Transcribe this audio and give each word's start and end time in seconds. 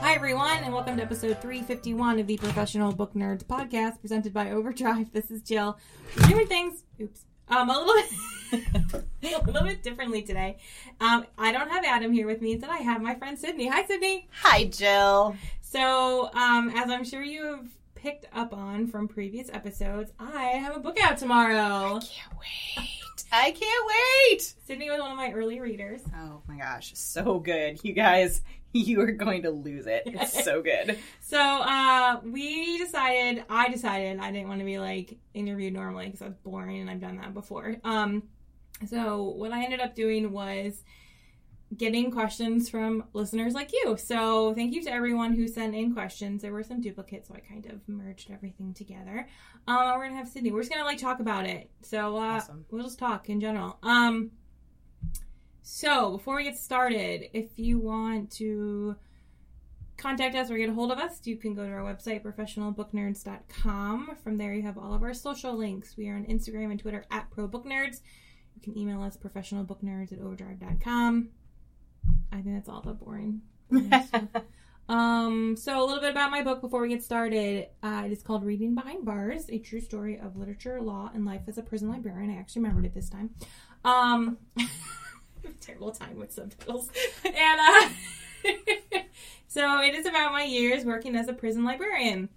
Hi, 0.00 0.16
everyone, 0.16 0.58
and 0.58 0.72
welcome 0.74 0.96
to 0.98 1.02
episode 1.02 1.40
351 1.40 2.18
of 2.18 2.26
the 2.26 2.36
Professional 2.36 2.92
Book 2.92 3.14
Nerds 3.14 3.42
podcast 3.44 4.00
presented 4.00 4.32
by 4.34 4.50
Overdrive. 4.50 5.10
This 5.12 5.30
is 5.30 5.42
Jill. 5.42 5.78
We're 6.16 6.28
doing 6.28 6.46
things, 6.46 6.82
oops, 7.00 7.24
um, 7.48 7.70
a 7.70 7.78
little 7.78 7.94
bit, 7.94 8.62
a 9.42 9.44
little 9.46 9.64
bit 9.64 9.82
differently 9.82 10.22
today. 10.22 10.58
Um, 11.00 11.24
I 11.38 11.52
don't 11.52 11.70
have 11.70 11.84
Adam 11.84 12.12
here 12.12 12.26
with 12.26 12.42
me, 12.42 12.52
instead 12.52 12.70
I 12.70 12.78
have 12.78 13.00
my 13.02 13.14
friend 13.14 13.38
Sydney. 13.38 13.68
Hi, 13.68 13.84
Sydney. 13.86 14.28
Hi, 14.42 14.64
Jill. 14.64 15.36
So, 15.74 16.30
um, 16.34 16.70
as 16.76 16.88
I'm 16.88 17.02
sure 17.02 17.24
you 17.24 17.46
have 17.46 17.66
picked 17.96 18.26
up 18.32 18.52
on 18.52 18.86
from 18.86 19.08
previous 19.08 19.50
episodes, 19.52 20.12
I 20.20 20.42
have 20.42 20.76
a 20.76 20.78
book 20.78 21.00
out 21.02 21.18
tomorrow. 21.18 21.96
I 21.96 22.00
can't 22.00 22.38
wait. 22.38 23.24
I 23.32 23.50
can't 23.50 23.86
wait. 24.30 24.54
Sydney 24.68 24.88
was 24.88 25.00
one 25.00 25.10
of 25.10 25.16
my 25.16 25.32
early 25.32 25.58
readers. 25.58 26.00
Oh 26.16 26.42
my 26.46 26.58
gosh, 26.58 26.92
so 26.94 27.40
good. 27.40 27.80
You 27.82 27.92
guys, 27.92 28.42
you 28.72 29.00
are 29.00 29.10
going 29.10 29.42
to 29.42 29.50
lose 29.50 29.88
it. 29.88 30.04
It's 30.06 30.44
so 30.44 30.62
good. 30.62 30.96
So 31.22 31.40
uh, 31.40 32.20
we 32.22 32.78
decided, 32.78 33.42
I 33.50 33.68
decided 33.68 34.20
I 34.20 34.30
didn't 34.30 34.46
want 34.46 34.60
to 34.60 34.64
be 34.64 34.78
like 34.78 35.18
interviewed 35.34 35.72
normally 35.72 36.04
because 36.04 36.20
that's 36.20 36.38
boring 36.44 36.82
and 36.82 36.88
I've 36.88 37.00
done 37.00 37.16
that 37.16 37.34
before. 37.34 37.74
Um, 37.82 38.22
so 38.88 39.24
what 39.24 39.50
I 39.50 39.64
ended 39.64 39.80
up 39.80 39.96
doing 39.96 40.30
was 40.30 40.84
getting 41.76 42.10
questions 42.10 42.68
from 42.68 43.04
listeners 43.12 43.54
like 43.54 43.72
you. 43.72 43.96
So 43.96 44.54
thank 44.54 44.74
you 44.74 44.82
to 44.84 44.92
everyone 44.92 45.34
who 45.34 45.48
sent 45.48 45.74
in 45.74 45.92
questions. 45.94 46.42
There 46.42 46.52
were 46.52 46.62
some 46.62 46.80
duplicates, 46.80 47.28
so 47.28 47.34
I 47.34 47.40
kind 47.40 47.66
of 47.66 47.80
merged 47.88 48.30
everything 48.30 48.74
together. 48.74 49.28
Um, 49.66 49.76
we're 49.98 50.04
gonna 50.08 50.16
have 50.16 50.28
Sydney. 50.28 50.52
We're 50.52 50.60
just 50.60 50.72
gonna 50.72 50.84
like 50.84 50.98
talk 50.98 51.20
about 51.20 51.46
it. 51.46 51.70
So 51.82 52.16
uh, 52.16 52.20
Awesome. 52.36 52.64
we'll 52.70 52.84
just 52.84 52.98
talk 52.98 53.28
in 53.28 53.40
general. 53.40 53.78
Um, 53.82 54.30
so 55.62 56.12
before 56.12 56.36
we 56.36 56.44
get 56.44 56.56
started, 56.58 57.30
if 57.32 57.58
you 57.58 57.78
want 57.78 58.30
to 58.32 58.96
contact 59.96 60.34
us 60.34 60.50
or 60.50 60.58
get 60.58 60.68
a 60.68 60.74
hold 60.74 60.92
of 60.92 60.98
us, 60.98 61.20
you 61.24 61.36
can 61.36 61.54
go 61.54 61.64
to 61.66 61.72
our 61.72 61.80
website, 61.82 62.22
professionalbooknerds.com. 62.22 64.16
From 64.22 64.36
there, 64.36 64.52
you 64.52 64.62
have 64.62 64.76
all 64.76 64.92
of 64.92 65.02
our 65.02 65.14
social 65.14 65.56
links. 65.56 65.96
We 65.96 66.08
are 66.08 66.16
on 66.16 66.24
Instagram 66.26 66.70
and 66.70 66.78
Twitter 66.80 67.04
at 67.10 67.30
ProBookNerds. 67.30 68.00
You 68.54 68.60
can 68.62 68.76
email 68.76 69.02
us, 69.02 69.16
professionalbooknerds 69.16 70.12
at 70.12 70.18
overdrive.com. 70.20 71.28
I 72.34 72.42
think 72.42 72.56
that's 72.56 72.68
all 72.68 72.82
the 72.82 72.92
boring. 72.92 73.42
Um, 74.88 75.56
so 75.56 75.82
a 75.82 75.84
little 75.84 76.00
bit 76.00 76.10
about 76.10 76.30
my 76.30 76.42
book 76.42 76.60
before 76.60 76.82
we 76.82 76.88
get 76.88 77.02
started. 77.02 77.68
Uh, 77.82 78.02
it 78.04 78.12
is 78.12 78.22
called 78.22 78.44
Reading 78.44 78.74
Behind 78.74 79.04
Bars: 79.04 79.48
A 79.48 79.58
True 79.58 79.80
Story 79.80 80.18
of 80.18 80.36
Literature, 80.36 80.80
Law, 80.80 81.10
and 81.14 81.24
Life 81.24 81.42
as 81.48 81.56
a 81.56 81.62
Prison 81.62 81.88
Librarian. 81.88 82.30
I 82.30 82.38
actually 82.38 82.62
remembered 82.62 82.84
it 82.86 82.94
this 82.94 83.08
time. 83.08 83.30
Um, 83.84 84.36
terrible 85.60 85.90
time 85.90 86.18
with 86.18 86.32
subtitles, 86.32 86.90
and 87.24 87.60
uh, 87.60 87.88
so 89.48 89.80
it 89.80 89.94
is 89.94 90.04
about 90.04 90.32
my 90.32 90.44
years 90.44 90.84
working 90.84 91.16
as 91.16 91.28
a 91.28 91.32
prison 91.32 91.64
librarian. 91.64 92.28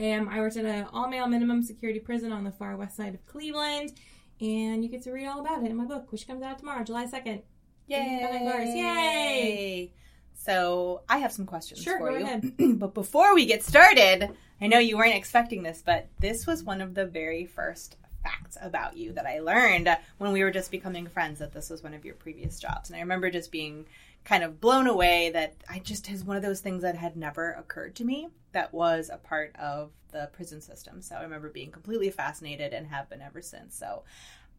And 0.00 0.28
I 0.28 0.40
worked 0.40 0.56
at 0.56 0.64
an 0.64 0.86
all-male 0.92 1.28
minimum 1.28 1.62
security 1.62 2.00
prison 2.00 2.32
on 2.32 2.42
the 2.42 2.50
far 2.50 2.76
west 2.76 2.96
side 2.96 3.14
of 3.14 3.24
Cleveland, 3.26 3.92
and 4.40 4.82
you 4.82 4.90
get 4.90 5.02
to 5.02 5.12
read 5.12 5.26
all 5.26 5.38
about 5.38 5.62
it 5.62 5.70
in 5.70 5.76
my 5.76 5.84
book, 5.84 6.10
which 6.10 6.26
comes 6.26 6.42
out 6.42 6.58
tomorrow, 6.58 6.82
July 6.82 7.06
second. 7.06 7.42
Yay! 7.88 8.74
Yay! 8.74 9.92
So 10.34 11.02
I 11.08 11.18
have 11.18 11.32
some 11.32 11.46
questions 11.46 11.82
Sure, 11.82 11.98
for 11.98 12.18
you. 12.18 12.24
ahead. 12.24 12.52
but 12.78 12.94
before 12.94 13.34
we 13.34 13.46
get 13.46 13.62
started, 13.62 14.30
I 14.60 14.66
know 14.66 14.78
you 14.78 14.96
weren't 14.96 15.14
expecting 15.14 15.62
this, 15.62 15.82
but 15.84 16.08
this 16.20 16.46
was 16.46 16.62
one 16.62 16.80
of 16.80 16.94
the 16.94 17.06
very 17.06 17.44
first 17.44 17.96
facts 18.22 18.56
about 18.60 18.96
you 18.96 19.12
that 19.12 19.26
I 19.26 19.40
learned 19.40 19.88
when 20.18 20.32
we 20.32 20.42
were 20.42 20.50
just 20.50 20.70
becoming 20.70 21.06
friends 21.06 21.38
that 21.38 21.52
this 21.52 21.70
was 21.70 21.82
one 21.82 21.94
of 21.94 22.04
your 22.04 22.14
previous 22.14 22.58
jobs. 22.60 22.90
And 22.90 22.96
I 22.96 23.00
remember 23.00 23.30
just 23.30 23.50
being 23.52 23.86
kind 24.24 24.42
of 24.44 24.60
blown 24.60 24.86
away 24.86 25.30
that 25.30 25.54
I 25.68 25.78
just 25.78 26.10
is 26.10 26.24
one 26.24 26.36
of 26.36 26.42
those 26.42 26.60
things 26.60 26.82
that 26.82 26.96
had 26.96 27.16
never 27.16 27.52
occurred 27.52 27.94
to 27.96 28.04
me 28.04 28.28
that 28.52 28.72
was 28.74 29.10
a 29.12 29.16
part 29.18 29.54
of 29.56 29.90
the 30.12 30.28
prison 30.32 30.60
system. 30.60 31.00
So 31.02 31.16
I 31.16 31.22
remember 31.22 31.48
being 31.50 31.70
completely 31.70 32.10
fascinated 32.10 32.72
and 32.72 32.86
have 32.88 33.08
been 33.08 33.22
ever 33.22 33.42
since. 33.42 33.76
So 33.76 34.02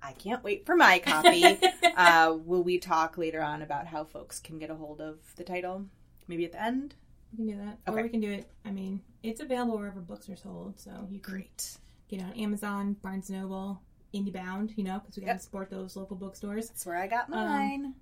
I 0.02 0.14
can't 0.14 0.44
wait 0.44 0.66
for 0.66 0.76
my 0.76 1.00
copy. 1.00 1.60
uh, 1.98 2.38
will 2.46 2.64
we 2.64 2.78
talk 2.80 3.18
later 3.18 3.42
on 3.42 3.62
about 3.62 3.88
how 3.88 4.04
folks 4.06 4.40
can 4.40 4.58
get 4.60 4.70
a 4.70 4.76
hold 4.76 5.02
of 5.02 5.18
the 5.36 5.44
title? 5.44 5.86
Maybe 6.28 6.46
at 6.46 6.52
the 6.54 6.62
end? 6.64 6.96
We 7.32 7.38
can 7.46 7.58
do 7.58 7.64
that, 7.64 7.78
or 7.92 8.02
we 8.02 8.10
can 8.10 8.22
do 8.22 8.32
it. 8.32 8.50
I 8.66 8.72
mean, 8.72 9.02
it's 9.24 9.42
available 9.42 9.78
wherever 9.78 10.00
books 10.02 10.30
are 10.30 10.36
sold, 10.36 10.80
so 10.80 10.92
you 11.12 11.20
can 11.20 11.34
Great. 11.34 11.78
get 12.10 12.22
on 12.22 12.32
Amazon, 12.34 12.94
Barnes 13.04 13.30
Noble, 13.30 13.82
IndieBound. 14.14 14.72
You 14.78 14.84
know, 14.86 15.00
because 15.00 15.16
we 15.18 15.22
got 15.22 15.28
to 15.28 15.34
Yep. 15.34 15.42
support 15.42 15.70
those 15.70 15.96
local 15.96 16.16
bookstores. 16.18 16.70
That's 16.70 16.86
where 16.86 16.98
I 16.98 17.08
got 17.08 17.26
Um, 17.32 17.32
mine. 17.32 17.94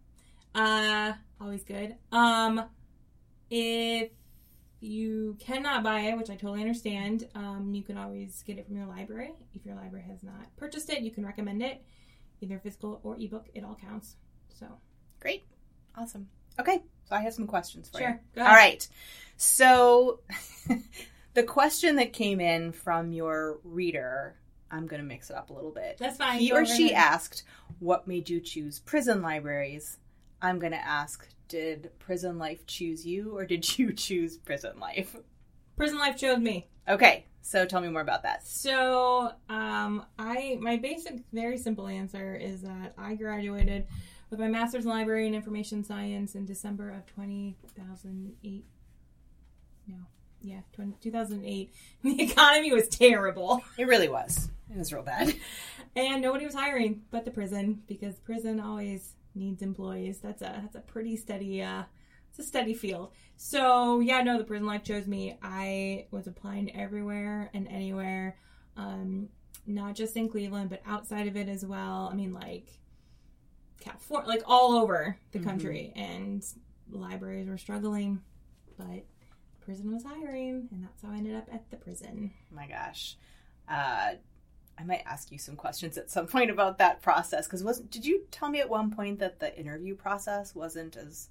Uh, 0.55 1.13
always 1.41 1.63
good. 1.63 1.95
Um, 2.11 2.63
if 3.49 4.11
you 4.79 5.35
cannot 5.39 5.83
buy 5.83 6.01
it, 6.01 6.17
which 6.17 6.29
I 6.29 6.35
totally 6.35 6.61
understand, 6.61 7.27
um, 7.35 7.73
you 7.73 7.83
can 7.83 7.97
always 7.97 8.43
get 8.45 8.57
it 8.57 8.67
from 8.67 8.75
your 8.77 8.85
library. 8.85 9.33
If 9.53 9.65
your 9.65 9.75
library 9.75 10.05
has 10.07 10.21
not 10.23 10.55
purchased 10.55 10.89
it, 10.91 11.01
you 11.01 11.11
can 11.11 11.25
recommend 11.25 11.61
it, 11.63 11.81
either 12.41 12.59
physical 12.59 12.99
or 13.03 13.15
ebook. 13.19 13.47
It 13.55 13.63
all 13.63 13.77
counts. 13.81 14.15
So 14.59 14.67
Great. 15.19 15.45
Awesome. 15.95 16.27
Okay. 16.59 16.81
So 17.09 17.15
I 17.15 17.21
have 17.21 17.33
some 17.33 17.47
questions 17.47 17.89
for 17.89 17.99
you. 17.99 18.05
sure, 18.05 18.21
go 18.35 18.41
All 18.41 18.47
right. 18.53 18.87
So 19.37 20.19
the 21.33 21.43
question 21.43 21.95
that 21.95 22.13
came 22.13 22.39
in 22.39 22.71
from 22.71 23.13
your 23.13 23.59
reader, 23.63 24.35
I'm 24.69 24.85
going 24.87 25.01
to 25.01 25.07
mix 25.07 25.29
it 25.29 25.35
up 25.35 25.49
a 25.49 25.53
little 25.53 25.71
bit. 25.71 25.97
That's 25.97 26.17
fine. 26.17 26.39
He 26.39 26.49
Go 26.49 26.57
or 26.57 26.65
she 26.65 26.91
ahead. 26.91 27.13
asked, 27.13 27.43
What 27.79 28.07
made 28.07 28.29
you 28.29 28.39
choose 28.41 28.79
prison 28.79 29.21
libraries? 29.21 29.97
I'm 30.41 30.59
going 30.59 30.73
to 30.73 30.85
ask, 30.85 31.27
Did 31.47 31.91
prison 31.99 32.37
life 32.37 32.65
choose 32.67 33.05
you 33.05 33.35
or 33.35 33.45
did 33.45 33.77
you 33.77 33.93
choose 33.93 34.37
prison 34.37 34.79
life? 34.79 35.15
Prison 35.75 35.97
life 35.97 36.17
chose 36.17 36.39
me. 36.39 36.67
Okay. 36.87 37.25
So 37.41 37.65
tell 37.65 37.79
me 37.79 37.87
more 37.87 38.01
about 38.01 38.23
that. 38.23 38.45
So, 38.45 39.31
um, 39.49 40.05
I 40.19 40.57
my 40.59 40.75
basic, 40.75 41.19
very 41.31 41.57
simple 41.57 41.87
answer 41.87 42.35
is 42.35 42.61
that 42.63 42.93
I 42.97 43.15
graduated 43.15 43.87
with 44.29 44.39
my 44.39 44.49
master's 44.49 44.83
in 44.83 44.89
library 44.91 45.27
and 45.27 45.35
information 45.35 45.83
science 45.85 46.35
in 46.35 46.45
December 46.45 46.89
of 46.89 47.05
2008. 47.05 48.65
No, 49.87 49.95
yeah, 50.41 50.59
20, 50.73 50.97
2008. 51.01 51.73
The 52.03 52.21
economy 52.21 52.73
was 52.73 52.89
terrible, 52.89 53.63
It 53.77 53.87
really 53.87 54.09
was. 54.09 54.49
It 54.69 54.77
was 54.77 54.91
real 54.91 55.03
bad. 55.03 55.33
and 55.95 56.21
nobody 56.21 56.43
was 56.45 56.53
hiring 56.55 57.03
but 57.11 57.23
the 57.23 57.31
prison 57.31 57.81
because 57.87 58.19
prison 58.19 58.59
always 58.59 59.13
needs 59.37 59.61
employees. 59.61 60.19
That's 60.19 60.41
a 60.41 60.59
that's 60.61 60.75
a 60.75 60.81
pretty 60.81 61.15
steady 61.15 61.61
uh, 61.61 61.83
it's 62.29 62.39
a 62.39 62.43
steady 62.43 62.73
field. 62.73 63.13
So 63.37 63.99
yeah, 63.99 64.21
no, 64.23 64.37
the 64.37 64.43
prison 64.43 64.67
life 64.67 64.83
chose 64.83 65.07
me. 65.07 65.37
I 65.41 66.07
was 66.11 66.27
applying 66.27 66.75
everywhere 66.75 67.49
and 67.53 67.67
anywhere, 67.67 68.37
um, 68.75 69.29
not 69.65 69.95
just 69.95 70.15
in 70.17 70.29
Cleveland, 70.29 70.69
but 70.69 70.81
outside 70.85 71.27
of 71.27 71.35
it 71.37 71.47
as 71.49 71.65
well. 71.65 72.09
I 72.11 72.15
mean, 72.15 72.33
like 72.33 72.67
California, 73.79 74.27
like 74.27 74.43
all 74.45 74.73
over 74.73 75.17
the 75.31 75.39
Mhm. 75.39 75.43
country, 75.43 75.93
and 75.95 76.43
libraries 76.89 77.47
were 77.47 77.57
struggling, 77.57 78.21
but 78.77 79.05
prison 79.61 79.91
was 79.93 80.03
hiring, 80.03 80.67
and 80.71 80.83
that's 80.83 81.01
how 81.01 81.11
I 81.11 81.17
ended 81.17 81.35
up 81.35 81.47
at 81.53 81.69
the 81.69 81.77
prison. 81.77 82.31
Oh 82.51 82.55
my 82.55 82.67
gosh. 82.67 83.17
Uh, 83.67 84.15
I 84.77 84.83
might 84.83 85.03
ask 85.05 85.31
you 85.31 85.39
some 85.39 85.55
questions 85.55 85.97
at 85.97 86.11
some 86.11 86.27
point 86.27 86.51
about 86.51 86.77
that 86.77 87.01
process 87.01 87.47
because 87.47 87.63
wasn't 87.63 87.89
did 87.91 88.05
you 88.05 88.23
tell 88.31 88.49
me 88.49 88.59
at 88.59 88.69
one 88.69 88.91
point 88.91 89.19
that 89.19 89.39
the 89.39 89.57
interview 89.57 89.95
process 89.95 90.53
wasn't 90.53 90.95
as 90.95 91.29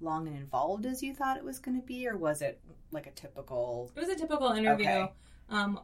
long 0.00 0.26
and 0.26 0.36
involved 0.36 0.86
as 0.86 1.02
you 1.02 1.14
thought 1.14 1.36
it 1.36 1.44
was 1.44 1.58
going 1.58 1.78
to 1.78 1.86
be, 1.86 2.08
or 2.08 2.16
was 2.16 2.42
it 2.42 2.60
like 2.90 3.06
a 3.06 3.10
typical? 3.10 3.90
It 3.94 4.00
was 4.00 4.08
a 4.08 4.16
typical 4.16 4.52
interview. 4.52 4.88
Okay. 4.88 5.12
Um, 5.50 5.80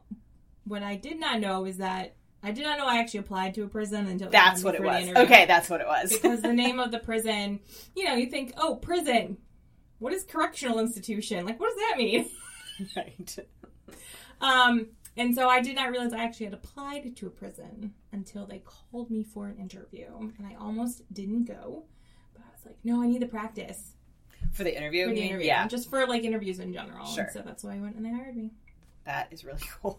what 0.65 0.83
I 0.83 0.97
did 0.97 1.21
not 1.21 1.41
know 1.41 1.65
is 1.65 1.79
that 1.79 2.15
I 2.43 2.53
did 2.53 2.65
not 2.65 2.79
know 2.79 2.87
I 2.87 2.99
actually 2.99 3.21
applied 3.21 3.55
to 3.55 3.65
a 3.65 3.69
prison 3.69 4.07
until 4.07 4.31
That's 4.31 4.63
what 4.63 4.75
it 4.75 4.83
was. 4.83 5.09
Okay, 5.09 5.47
that's 5.47 5.69
what 5.69 5.81
it 5.81 5.87
was. 5.87 6.11
because 6.13 6.43
the 6.43 6.53
name 6.53 6.79
of 6.79 6.91
the 6.93 6.99
prison, 7.01 7.61
you 7.95 8.05
know, 8.05 8.15
you 8.15 8.27
think, 8.27 8.53
oh, 8.57 8.77
prison. 8.77 9.39
What 9.99 10.13
is 10.13 10.25
correctional 10.25 10.79
institution? 10.79 11.47
Like, 11.47 11.59
what 11.59 11.71
does 11.71 11.79
that 11.89 11.97
mean? 11.97 12.29
right. 12.97 13.37
Um, 14.41 14.89
and 15.17 15.35
so 15.35 15.49
I 15.49 15.61
did 15.61 15.77
not 15.77 15.91
realize 15.91 16.13
I 16.13 16.23
actually 16.25 16.47
had 16.47 16.55
applied 16.55 17.17
to 17.17 17.27
a 17.27 17.31
prison 17.31 17.95
until 18.13 18.47
they 18.47 18.63
called 18.65 19.11
me 19.11 19.23
for 19.25 19.47
an 19.49 19.57
interview, 19.59 20.07
and 20.39 20.47
I 20.47 20.55
almost 20.61 21.03
didn't 21.13 21.45
go. 21.45 21.85
But 22.35 22.43
I 22.43 22.51
was 22.53 22.67
like, 22.67 22.79
no, 22.85 23.03
I 23.03 23.07
need 23.07 23.23
the 23.23 23.27
practice 23.27 23.93
For 24.53 24.65
the 24.65 24.77
interview. 24.77 25.09
for 25.09 25.15
the 25.15 25.21
interview, 25.23 25.47
Yeah, 25.47 25.67
just 25.69 25.89
for 25.91 26.07
like 26.07 26.25
interviews 26.25 26.59
in 26.61 26.73
general. 26.73 27.07
Sure. 27.07 27.25
And 27.25 27.33
so 27.33 27.43
that's 27.43 27.65
why 27.65 27.77
I 27.77 27.79
went 27.81 27.97
and 27.97 28.05
they 28.05 28.11
hired 28.11 28.37
me. 28.37 28.51
that 29.05 29.29
is 29.31 29.45
really 29.45 29.63
cool. 29.83 29.99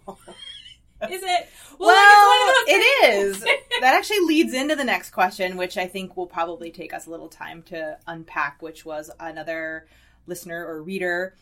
Is 1.11 1.21
it? 1.21 1.47
Well, 1.77 1.89
like, 2.47 2.55
it's 2.67 3.03
it 3.03 3.15
is. 3.15 3.39
that 3.81 3.93
actually 3.93 4.21
leads 4.21 4.53
into 4.55 4.75
the 4.75 4.83
next 4.83 5.11
question, 5.11 5.55
which 5.55 5.77
I 5.77 5.85
think 5.85 6.17
will 6.17 6.25
probably 6.25 6.71
take 6.71 6.91
us 6.91 7.05
a 7.05 7.11
little 7.11 7.27
time 7.29 7.61
to 7.63 7.99
unpack, 8.07 8.61
which 8.63 8.83
was 8.83 9.11
another 9.19 9.85
listener 10.25 10.65
or 10.65 10.81
reader 10.81 11.35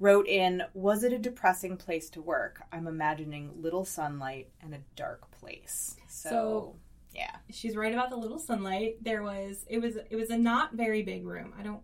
wrote 0.00 0.26
in, 0.26 0.62
"Was 0.74 1.04
it 1.04 1.12
a 1.12 1.18
depressing 1.18 1.76
place 1.76 2.10
to 2.10 2.22
work? 2.22 2.62
I'm 2.72 2.86
imagining 2.86 3.50
little 3.62 3.84
sunlight 3.84 4.48
and 4.62 4.74
a 4.74 4.80
dark 4.96 5.30
place." 5.30 5.96
So, 6.08 6.28
So- 6.30 6.76
yeah. 7.14 7.36
she's 7.50 7.76
right 7.76 7.92
about 7.92 8.10
the 8.10 8.16
little 8.16 8.38
sunlight. 8.38 8.96
There 9.02 9.22
was 9.22 9.64
it 9.68 9.78
was 9.78 9.96
it 10.10 10.16
was 10.16 10.30
a 10.30 10.38
not 10.38 10.74
very 10.74 11.02
big 11.02 11.24
room. 11.24 11.52
I 11.58 11.62
don't 11.62 11.82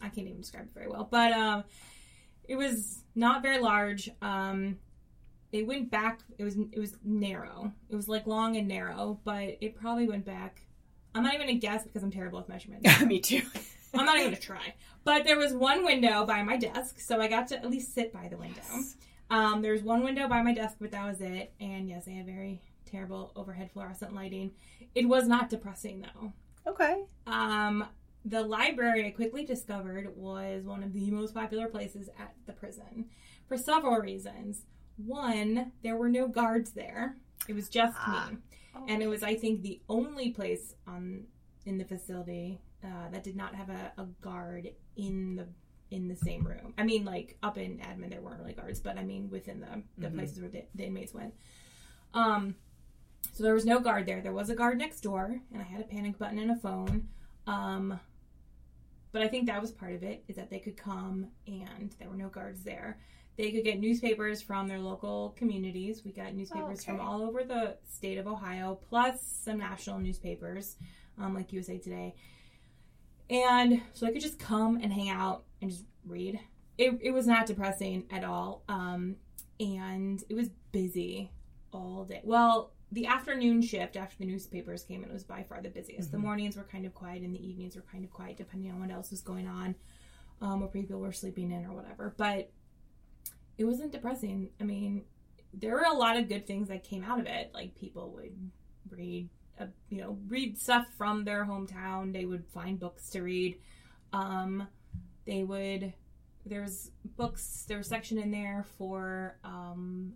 I 0.00 0.08
can't 0.08 0.26
even 0.28 0.40
describe 0.40 0.64
it 0.66 0.74
very 0.74 0.88
well, 0.88 1.08
but 1.10 1.32
um, 1.32 1.64
it 2.44 2.56
was 2.56 3.02
not 3.14 3.42
very 3.42 3.58
large. 3.58 4.08
Um, 4.22 4.78
it 5.50 5.66
went 5.66 5.90
back. 5.90 6.20
It 6.38 6.44
was 6.44 6.56
it 6.72 6.78
was 6.78 6.96
narrow. 7.04 7.72
It 7.88 7.96
was 7.96 8.08
like 8.08 8.26
long 8.26 8.56
and 8.56 8.68
narrow, 8.68 9.18
but 9.24 9.56
it 9.60 9.74
probably 9.76 10.06
went 10.08 10.24
back. 10.24 10.62
I'm 11.14 11.22
not 11.24 11.34
even 11.34 11.46
gonna 11.46 11.58
guess 11.58 11.84
because 11.84 12.02
I'm 12.02 12.10
terrible 12.10 12.38
with 12.38 12.48
measurements. 12.48 13.00
Me 13.06 13.18
too. 13.18 13.42
I'm 13.94 14.04
not 14.04 14.16
even 14.18 14.28
gonna 14.30 14.40
try. 14.40 14.74
But 15.04 15.24
there 15.24 15.38
was 15.38 15.52
one 15.54 15.84
window 15.84 16.26
by 16.26 16.42
my 16.42 16.56
desk, 16.56 17.00
so 17.00 17.20
I 17.20 17.28
got 17.28 17.48
to 17.48 17.56
at 17.56 17.68
least 17.70 17.94
sit 17.94 18.12
by 18.12 18.28
the 18.28 18.36
window. 18.36 18.62
Um, 19.30 19.62
there 19.62 19.72
was 19.72 19.82
one 19.82 20.02
window 20.02 20.28
by 20.28 20.42
my 20.42 20.54
desk, 20.54 20.76
but 20.80 20.90
that 20.92 21.04
was 21.06 21.20
it. 21.20 21.52
And 21.60 21.88
yes, 21.88 22.04
I 22.06 22.12
had 22.12 22.26
very 22.26 22.60
terrible 22.86 23.32
overhead 23.36 23.70
fluorescent 23.72 24.14
lighting. 24.14 24.52
It 24.94 25.06
was 25.08 25.26
not 25.28 25.50
depressing 25.50 26.00
though. 26.02 26.32
Okay. 26.66 27.04
Um, 27.26 27.86
the 28.24 28.42
library 28.42 29.06
I 29.06 29.10
quickly 29.10 29.44
discovered 29.44 30.14
was 30.16 30.64
one 30.64 30.82
of 30.82 30.92
the 30.92 31.10
most 31.10 31.34
popular 31.34 31.68
places 31.68 32.08
at 32.18 32.34
the 32.46 32.52
prison 32.52 33.06
for 33.46 33.56
several 33.56 33.96
reasons. 34.00 34.62
One, 34.96 35.72
there 35.82 35.96
were 35.96 36.08
no 36.08 36.26
guards 36.28 36.72
there. 36.72 37.16
It 37.46 37.54
was 37.54 37.68
just 37.68 37.96
Ah. 37.98 38.30
me. 38.30 38.38
And 38.88 39.02
it 39.02 39.08
was, 39.08 39.22
I 39.22 39.34
think, 39.34 39.62
the 39.62 39.80
only 39.88 40.30
place 40.30 40.74
on 40.86 41.24
in 41.66 41.78
the 41.78 41.84
facility 41.84 42.60
uh, 42.84 43.08
that 43.10 43.24
did 43.24 43.36
not 43.36 43.54
have 43.54 43.70
a, 43.70 43.92
a 43.98 44.04
guard 44.20 44.68
in 44.96 45.36
the 45.36 45.46
in 45.90 46.06
the 46.06 46.16
same 46.16 46.46
room. 46.46 46.74
I 46.76 46.84
mean, 46.84 47.04
like 47.04 47.36
up 47.42 47.56
in 47.56 47.78
admin, 47.78 48.10
there 48.10 48.20
weren't 48.20 48.40
really 48.40 48.52
guards, 48.52 48.78
but 48.80 48.98
I 48.98 49.04
mean 49.04 49.30
within 49.30 49.60
the 49.60 49.82
the 49.96 50.08
Mhm. 50.08 50.14
places 50.14 50.40
where 50.40 50.50
the, 50.50 50.64
the 50.74 50.84
inmates 50.84 51.14
went. 51.14 51.34
Um, 52.14 52.54
so 53.32 53.42
there 53.42 53.54
was 53.54 53.64
no 53.64 53.80
guard 53.80 54.06
there. 54.06 54.20
There 54.20 54.32
was 54.32 54.50
a 54.50 54.54
guard 54.54 54.78
next 54.78 55.00
door, 55.00 55.40
and 55.52 55.62
I 55.62 55.64
had 55.64 55.80
a 55.80 55.84
panic 55.84 56.18
button 56.18 56.38
and 56.38 56.50
a 56.50 56.56
phone. 56.56 57.08
Um, 57.46 57.98
but 59.12 59.22
I 59.22 59.28
think 59.28 59.46
that 59.46 59.60
was 59.60 59.72
part 59.72 59.94
of 59.94 60.02
it 60.02 60.22
is 60.28 60.36
that 60.36 60.50
they 60.50 60.58
could 60.58 60.76
come 60.76 61.28
and 61.46 61.94
there 61.98 62.08
were 62.10 62.16
no 62.16 62.28
guards 62.28 62.62
there. 62.62 62.98
They 63.36 63.50
could 63.52 63.64
get 63.64 63.78
newspapers 63.80 64.42
from 64.42 64.68
their 64.68 64.80
local 64.80 65.30
communities. 65.36 66.04
We 66.04 66.12
got 66.12 66.34
newspapers 66.34 66.84
from 66.84 66.96
okay. 66.96 67.04
all 67.04 67.22
over 67.22 67.44
the 67.44 67.76
state 67.88 68.18
of 68.18 68.26
Ohio, 68.26 68.78
plus 68.88 69.22
some 69.22 69.58
national 69.58 70.00
newspapers, 70.00 70.76
um, 71.18 71.34
like 71.34 71.52
USA 71.52 71.78
Today. 71.78 72.14
And 73.30 73.82
so 73.92 74.06
I 74.06 74.12
could 74.12 74.22
just 74.22 74.38
come 74.38 74.78
and 74.82 74.92
hang 74.92 75.10
out 75.10 75.44
and 75.60 75.70
just 75.70 75.84
read. 76.06 76.40
It, 76.78 76.98
it 77.02 77.10
was 77.10 77.26
not 77.26 77.46
depressing 77.46 78.04
at 78.10 78.24
all. 78.24 78.62
Um, 78.68 79.16
and 79.60 80.22
it 80.28 80.34
was 80.34 80.48
busy 80.72 81.30
all 81.72 82.04
day. 82.04 82.20
Well, 82.24 82.72
the 82.90 83.06
afternoon 83.06 83.60
shift 83.60 83.96
after 83.96 84.16
the 84.18 84.24
newspapers 84.24 84.82
came 84.84 85.04
in 85.04 85.12
was 85.12 85.24
by 85.24 85.42
far 85.42 85.60
the 85.60 85.68
busiest. 85.68 86.10
The 86.10 86.16
Mhm. 86.16 86.22
mornings 86.22 86.56
were 86.56 86.62
kind 86.64 86.86
of 86.86 86.94
quiet 86.94 87.22
and 87.22 87.34
the 87.34 87.46
evenings 87.46 87.76
were 87.76 87.82
kind 87.82 88.04
of 88.04 88.10
quiet, 88.10 88.36
depending 88.38 88.70
on 88.70 88.80
what 88.80 88.90
else 88.90 89.10
was 89.10 89.20
going 89.20 89.46
on, 89.46 89.74
um, 90.40 90.62
or 90.62 90.68
people 90.68 90.98
were 91.00 91.12
sleeping 91.12 91.50
in 91.52 91.66
or 91.66 91.74
whatever. 91.74 92.14
But 92.16 92.50
it 93.58 93.64
wasn't 93.64 93.92
depressing. 93.92 94.50
I 94.60 94.64
mean, 94.64 95.04
there 95.52 95.72
were 95.74 95.84
a 95.86 95.92
lot 95.92 96.16
of 96.16 96.28
good 96.28 96.46
things 96.46 96.68
that 96.68 96.84
came 96.84 97.02
out 97.04 97.18
of 97.20 97.26
it. 97.26 97.50
Like 97.52 97.74
people 97.74 98.10
would 98.12 98.50
read, 98.88 99.28
uh, 99.60 99.66
you 99.88 100.00
know, 100.00 100.18
read 100.28 100.58
stuff 100.58 100.86
from 100.96 101.24
their 101.24 101.44
hometown. 101.44 102.12
They 102.12 102.24
would 102.24 102.46
find 102.46 102.78
books 102.78 103.10
to 103.10 103.22
read. 103.22 103.58
Um, 104.12 104.68
they 105.26 105.42
would. 105.42 105.92
There's 106.46 106.90
books. 107.16 107.64
There's 107.68 107.86
a 107.86 107.88
section 107.90 108.18
in 108.18 108.30
there 108.30 108.64
for 108.78 109.36
um, 109.44 110.14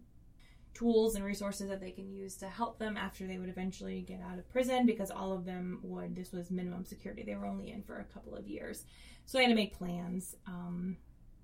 tools 0.74 1.14
and 1.14 1.24
resources 1.24 1.68
that 1.68 1.80
they 1.80 1.90
can 1.90 2.10
use 2.10 2.36
to 2.36 2.48
help 2.48 2.78
them 2.78 2.96
after 2.96 3.26
they 3.26 3.38
would 3.38 3.48
eventually 3.48 4.00
get 4.00 4.20
out 4.20 4.38
of 4.38 4.48
prison 4.48 4.86
because 4.86 5.10
all 5.10 5.32
of 5.32 5.44
them 5.44 5.78
would 5.82 6.16
this 6.16 6.32
was 6.32 6.50
minimum 6.50 6.84
security 6.84 7.22
they 7.22 7.34
were 7.34 7.46
only 7.46 7.70
in 7.70 7.82
for 7.82 7.98
a 7.98 8.04
couple 8.04 8.34
of 8.34 8.48
years 8.48 8.84
so 9.26 9.38
they 9.38 9.44
had 9.44 9.50
to 9.50 9.54
make 9.54 9.76
plans 9.76 10.34
um, 10.46 10.96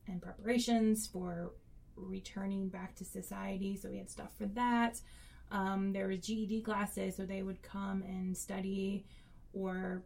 and 0.06 0.22
preparations 0.22 1.06
for 1.06 1.52
returning 1.96 2.68
back 2.68 2.94
to 2.94 3.04
society 3.04 3.76
so 3.76 3.90
we 3.90 3.98
had 3.98 4.10
stuff 4.10 4.30
for 4.38 4.46
that 4.46 5.00
um, 5.50 5.92
there 5.92 6.08
was 6.08 6.20
ged 6.20 6.62
classes 6.64 7.16
so 7.16 7.24
they 7.24 7.42
would 7.42 7.62
come 7.62 8.02
and 8.02 8.36
study 8.36 9.04
or 9.52 10.02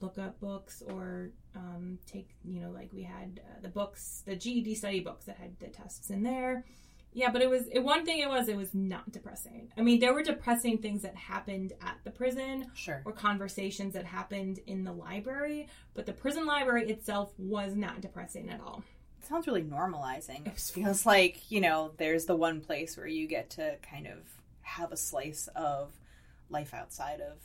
look 0.00 0.18
up 0.18 0.40
books 0.40 0.82
or 0.88 1.30
um, 1.54 1.98
take 2.06 2.30
you 2.44 2.60
know 2.60 2.70
like 2.70 2.92
we 2.92 3.02
had 3.02 3.40
uh, 3.44 3.60
the 3.62 3.68
books 3.68 4.22
the 4.26 4.34
ged 4.34 4.76
study 4.76 5.00
books 5.00 5.26
that 5.26 5.36
had 5.36 5.58
the 5.60 5.68
tests 5.68 6.10
in 6.10 6.22
there 6.22 6.64
yeah, 7.16 7.30
but 7.30 7.42
it 7.42 7.48
was 7.48 7.68
it, 7.68 7.78
one 7.78 8.04
thing. 8.04 8.18
It 8.18 8.28
was 8.28 8.48
it 8.48 8.56
was 8.56 8.74
not 8.74 9.10
depressing. 9.12 9.72
I 9.78 9.82
mean, 9.82 10.00
there 10.00 10.12
were 10.12 10.24
depressing 10.24 10.78
things 10.78 11.02
that 11.02 11.14
happened 11.14 11.72
at 11.80 11.98
the 12.02 12.10
prison 12.10 12.66
Sure. 12.74 13.02
or 13.04 13.12
conversations 13.12 13.94
that 13.94 14.04
happened 14.04 14.58
in 14.66 14.82
the 14.82 14.92
library, 14.92 15.68
but 15.94 16.06
the 16.06 16.12
prison 16.12 16.44
library 16.44 16.90
itself 16.90 17.32
was 17.38 17.76
not 17.76 18.00
depressing 18.00 18.50
at 18.50 18.60
all. 18.60 18.82
It 19.20 19.28
sounds 19.28 19.46
really 19.46 19.62
normalizing. 19.62 20.44
It 20.46 20.54
It 20.54 20.60
feels 20.60 21.06
like, 21.06 21.50
you 21.52 21.60
know, 21.60 21.92
there's 21.98 22.24
the 22.24 22.36
one 22.36 22.60
place 22.60 22.96
where 22.96 23.06
you 23.06 23.28
get 23.28 23.48
to 23.50 23.76
kind 23.88 24.08
of 24.08 24.18
have 24.64 24.92
a 24.92 24.96
slice 24.96 25.48
of 25.54 25.92
life 26.50 26.74
outside 26.74 27.20
of 27.20 27.38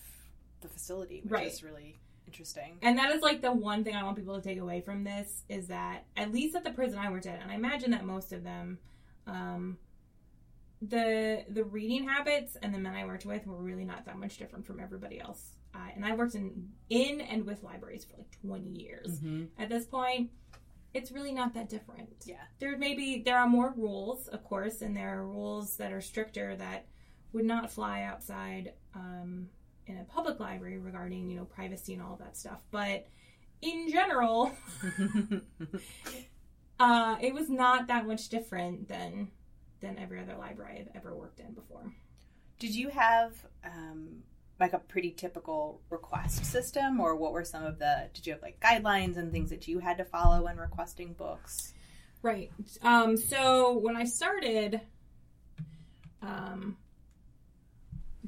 the 0.62 0.68
facility, 0.68 1.22
which 1.22 1.32
Right. 1.32 1.48
is 1.48 1.64
really 1.64 1.98
interesting. 2.28 2.78
And 2.82 2.98
that 2.98 3.12
is 3.16 3.22
like 3.22 3.42
the 3.42 3.52
one 3.52 3.84
thing 3.84 3.96
I 3.96 4.04
want 4.04 4.18
people 4.18 4.36
to 4.36 4.42
take 4.42 4.60
away 4.60 4.82
from 4.82 5.04
this 5.04 5.44
is 5.50 5.68
that 5.68 6.06
at 6.18 6.32
least 6.32 6.56
at 6.56 6.64
the 6.64 6.72
prison 6.72 7.00
I 7.00 7.10
worked 7.10 7.26
at, 7.26 7.42
and 7.42 7.50
I 7.52 7.56
imagine 7.56 7.92
that 7.92 8.06
most 8.06 8.34
of 8.34 8.44
them, 8.44 8.78
um, 9.28 9.78
the 10.82 11.44
the 11.50 11.64
reading 11.64 12.08
habits 12.08 12.56
and 12.62 12.74
the 12.74 12.78
men 12.78 12.96
I 12.96 13.06
worked 13.06 13.26
with 13.26 13.46
were 13.46 13.62
really 13.62 13.84
not 13.84 14.06
that 14.06 14.18
much 14.18 14.38
different 14.38 14.66
from 14.66 14.80
everybody 14.80 15.20
else. 15.20 15.56
I 15.74 15.92
and 15.96 16.06
I 16.06 16.16
worked 16.16 16.36
in 16.36 16.70
in 16.90 17.20
and 17.22 17.46
with 17.46 17.64
libraries 17.64 18.06
for 18.06 18.18
like 18.18 18.32
twenty 18.42 18.70
years. 18.70 19.20
Mm-hmm. 19.20 19.62
at 19.62 19.70
this 19.70 19.86
point 19.86 20.32
it's 20.92 21.12
really 21.12 21.32
not 21.32 21.54
that 21.54 21.70
different 21.70 22.10
Yeah. 22.26 22.38
there 22.60 22.76
may 22.78 22.96
be 22.96 23.22
there 23.22 23.38
are 23.38 23.48
more 23.48 23.74
rules 23.78 24.28
of 24.30 24.44
course 24.44 24.82
and 24.82 24.96
there 24.98 25.20
are 25.20 25.28
rules 25.28 25.76
that 25.78 25.92
are 25.92 26.02
stricter 26.02 26.56
that 26.56 26.88
would 27.34 27.46
not 27.46 27.72
fly 27.72 28.04
outside 28.04 28.74
um, 28.96 29.48
in 29.86 29.98
a 29.98 30.04
public 30.04 30.40
library 30.40 30.78
regarding 30.78 31.30
you 31.30 31.38
know 31.38 31.46
privacy 31.46 31.94
and 31.94 32.02
all 32.02 32.18
that 32.20 32.38
stuff 32.38 32.62
but 32.72 33.08
in 33.62 33.90
general 33.92 34.52
uh, 36.80 37.16
it 37.22 37.34
was 37.34 37.50
not 37.50 37.88
that 37.88 38.08
much 38.08 38.30
different 38.30 38.88
than 38.88 39.30
than 39.82 39.98
every 39.98 40.20
other 40.20 40.36
library 40.38 40.80
i've 40.80 40.96
ever 40.96 41.16
worked 41.16 41.40
in 41.40 41.54
before 41.54 41.94
Did 42.60 42.76
you 42.76 42.90
have 42.90 43.34
um, 43.64 44.24
like 44.60 44.74
a 44.74 44.80
pretty 44.80 45.12
typical 45.12 45.82
request 45.90 46.46
system, 46.46 47.00
or 47.00 47.16
what 47.16 47.32
were 47.32 47.46
some 47.46 47.64
of 47.64 47.80
the? 47.80 48.10
Did 48.14 48.28
you 48.28 48.34
have 48.34 48.42
like 48.42 48.60
guidelines 48.60 49.18
and 49.18 49.32
things 49.32 49.50
that 49.52 49.68
you 49.68 49.80
had 49.80 49.98
to 49.98 50.06
follow 50.06 50.44
when 50.44 50.58
requesting 50.58 51.14
books? 51.14 51.74
Right. 52.22 52.52
Um, 52.82 53.16
so 53.16 53.78
when 53.78 53.96
I 53.96 54.04
started, 54.04 54.82
um, 56.22 56.76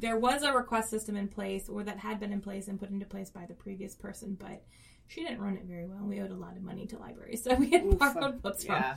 there 0.02 0.18
was 0.18 0.44
a 0.44 0.52
request 0.52 0.90
system 0.90 1.16
in 1.16 1.28
place, 1.28 1.70
or 1.70 1.84
that 1.84 2.00
had 2.00 2.20
been 2.20 2.34
in 2.34 2.42
place 2.42 2.68
and 2.68 2.80
put 2.80 2.90
into 2.90 3.06
place 3.06 3.30
by 3.30 3.46
the 3.46 3.54
previous 3.54 3.96
person, 3.96 4.36
but 4.40 4.64
she 5.08 5.22
didn't 5.22 5.42
run 5.42 5.58
it 5.58 5.66
very 5.66 5.86
well. 5.86 6.00
We 6.04 6.20
owed 6.20 6.32
a 6.32 6.36
lot 6.36 6.58
of 6.58 6.64
money 6.64 6.88
to 6.88 6.98
libraries, 6.98 7.44
so 7.46 7.54
we 7.56 7.70
had 7.72 7.84
Oof. 7.84 8.00
borrowed 8.00 8.42
books 8.42 8.64
from. 8.64 8.76
Yeah. 8.76 8.96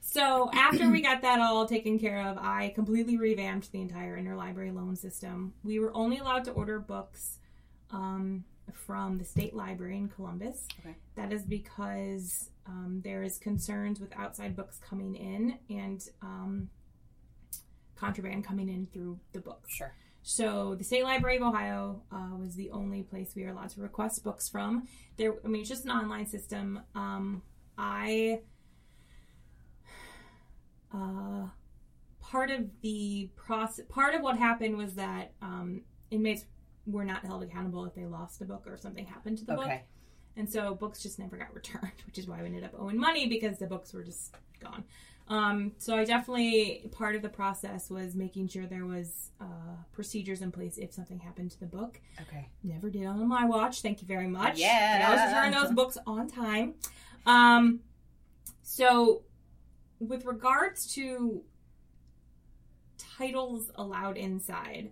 So 0.00 0.50
after 0.52 0.90
we 0.90 1.00
got 1.00 1.22
that 1.22 1.40
all 1.40 1.64
taken 1.66 1.98
care 1.98 2.26
of, 2.26 2.36
I 2.36 2.72
completely 2.74 3.16
revamped 3.16 3.70
the 3.70 3.80
entire 3.80 4.18
interlibrary 4.18 4.74
loan 4.74 4.96
system. 4.96 5.54
We 5.62 5.78
were 5.78 5.94
only 5.96 6.18
allowed 6.18 6.44
to 6.46 6.50
order 6.50 6.80
books 6.80 7.38
um, 7.92 8.44
from 8.72 9.18
the 9.18 9.24
state 9.24 9.54
library 9.54 9.96
in 9.96 10.08
Columbus. 10.08 10.66
Okay. 10.80 10.96
That 11.14 11.32
is 11.32 11.44
because 11.44 12.50
um, 12.66 13.00
there 13.04 13.22
is 13.22 13.38
concerns 13.38 14.00
with 14.00 14.12
outside 14.16 14.56
books 14.56 14.78
coming 14.78 15.14
in 15.14 15.58
and 15.70 16.02
um, 16.20 16.68
contraband 17.94 18.44
coming 18.44 18.68
in 18.68 18.88
through 18.92 19.20
the 19.32 19.40
books. 19.40 19.72
Sure. 19.72 19.94
So 20.22 20.76
the 20.76 20.84
State 20.84 21.02
Library 21.02 21.36
of 21.36 21.42
Ohio 21.42 22.02
uh, 22.12 22.36
was 22.38 22.54
the 22.54 22.70
only 22.70 23.02
place 23.02 23.32
we 23.34 23.42
were 23.42 23.50
allowed 23.50 23.70
to 23.70 23.80
request 23.80 24.22
books 24.22 24.48
from. 24.48 24.86
There, 25.16 25.34
I 25.44 25.48
mean, 25.48 25.62
it's 25.62 25.68
just 25.68 25.84
an 25.84 25.90
online 25.90 26.26
system. 26.26 26.80
Um, 26.94 27.42
I 27.76 28.40
uh, 30.94 31.46
part 32.20 32.50
of 32.50 32.66
the 32.82 33.30
process, 33.34 33.84
part 33.88 34.14
of 34.14 34.22
what 34.22 34.38
happened 34.38 34.76
was 34.76 34.94
that 34.94 35.32
um, 35.42 35.82
inmates 36.10 36.44
were 36.86 37.04
not 37.04 37.24
held 37.24 37.42
accountable 37.42 37.84
if 37.84 37.94
they 37.94 38.04
lost 38.04 38.40
a 38.42 38.44
book 38.44 38.64
or 38.66 38.76
something 38.76 39.06
happened 39.06 39.38
to 39.38 39.44
the 39.44 39.54
book, 39.54 39.70
and 40.36 40.50
so 40.50 40.74
books 40.74 41.02
just 41.02 41.18
never 41.18 41.36
got 41.36 41.52
returned, 41.54 41.92
which 42.06 42.18
is 42.18 42.26
why 42.26 42.40
we 42.40 42.46
ended 42.46 42.64
up 42.64 42.74
owing 42.78 42.98
money 42.98 43.26
because 43.26 43.58
the 43.58 43.66
books 43.66 43.92
were 43.92 44.04
just 44.04 44.34
gone. 44.60 44.84
Um, 45.28 45.72
so 45.78 45.96
I 45.96 46.04
definitely 46.04 46.90
part 46.92 47.14
of 47.14 47.22
the 47.22 47.28
process 47.28 47.88
was 47.88 48.14
making 48.14 48.48
sure 48.48 48.66
there 48.66 48.86
was 48.86 49.30
uh, 49.40 49.76
procedures 49.92 50.42
in 50.42 50.52
place 50.52 50.78
if 50.78 50.92
something 50.92 51.18
happened 51.18 51.50
to 51.52 51.60
the 51.60 51.66
book. 51.66 52.00
Okay. 52.20 52.48
Never 52.62 52.90
did 52.90 53.06
on 53.06 53.26
my 53.28 53.44
watch. 53.44 53.80
Thank 53.80 54.02
you 54.02 54.08
very 54.08 54.26
much. 54.26 54.58
Yeah. 54.58 55.06
I 55.06 55.12
always 55.12 55.34
return 55.34 55.62
those 55.62 55.74
books 55.74 55.96
on 56.06 56.28
time. 56.28 56.74
Um, 57.24 57.80
so 58.62 59.22
with 60.00 60.24
regards 60.24 60.92
to 60.94 61.42
titles 62.98 63.70
allowed 63.76 64.16
inside, 64.16 64.90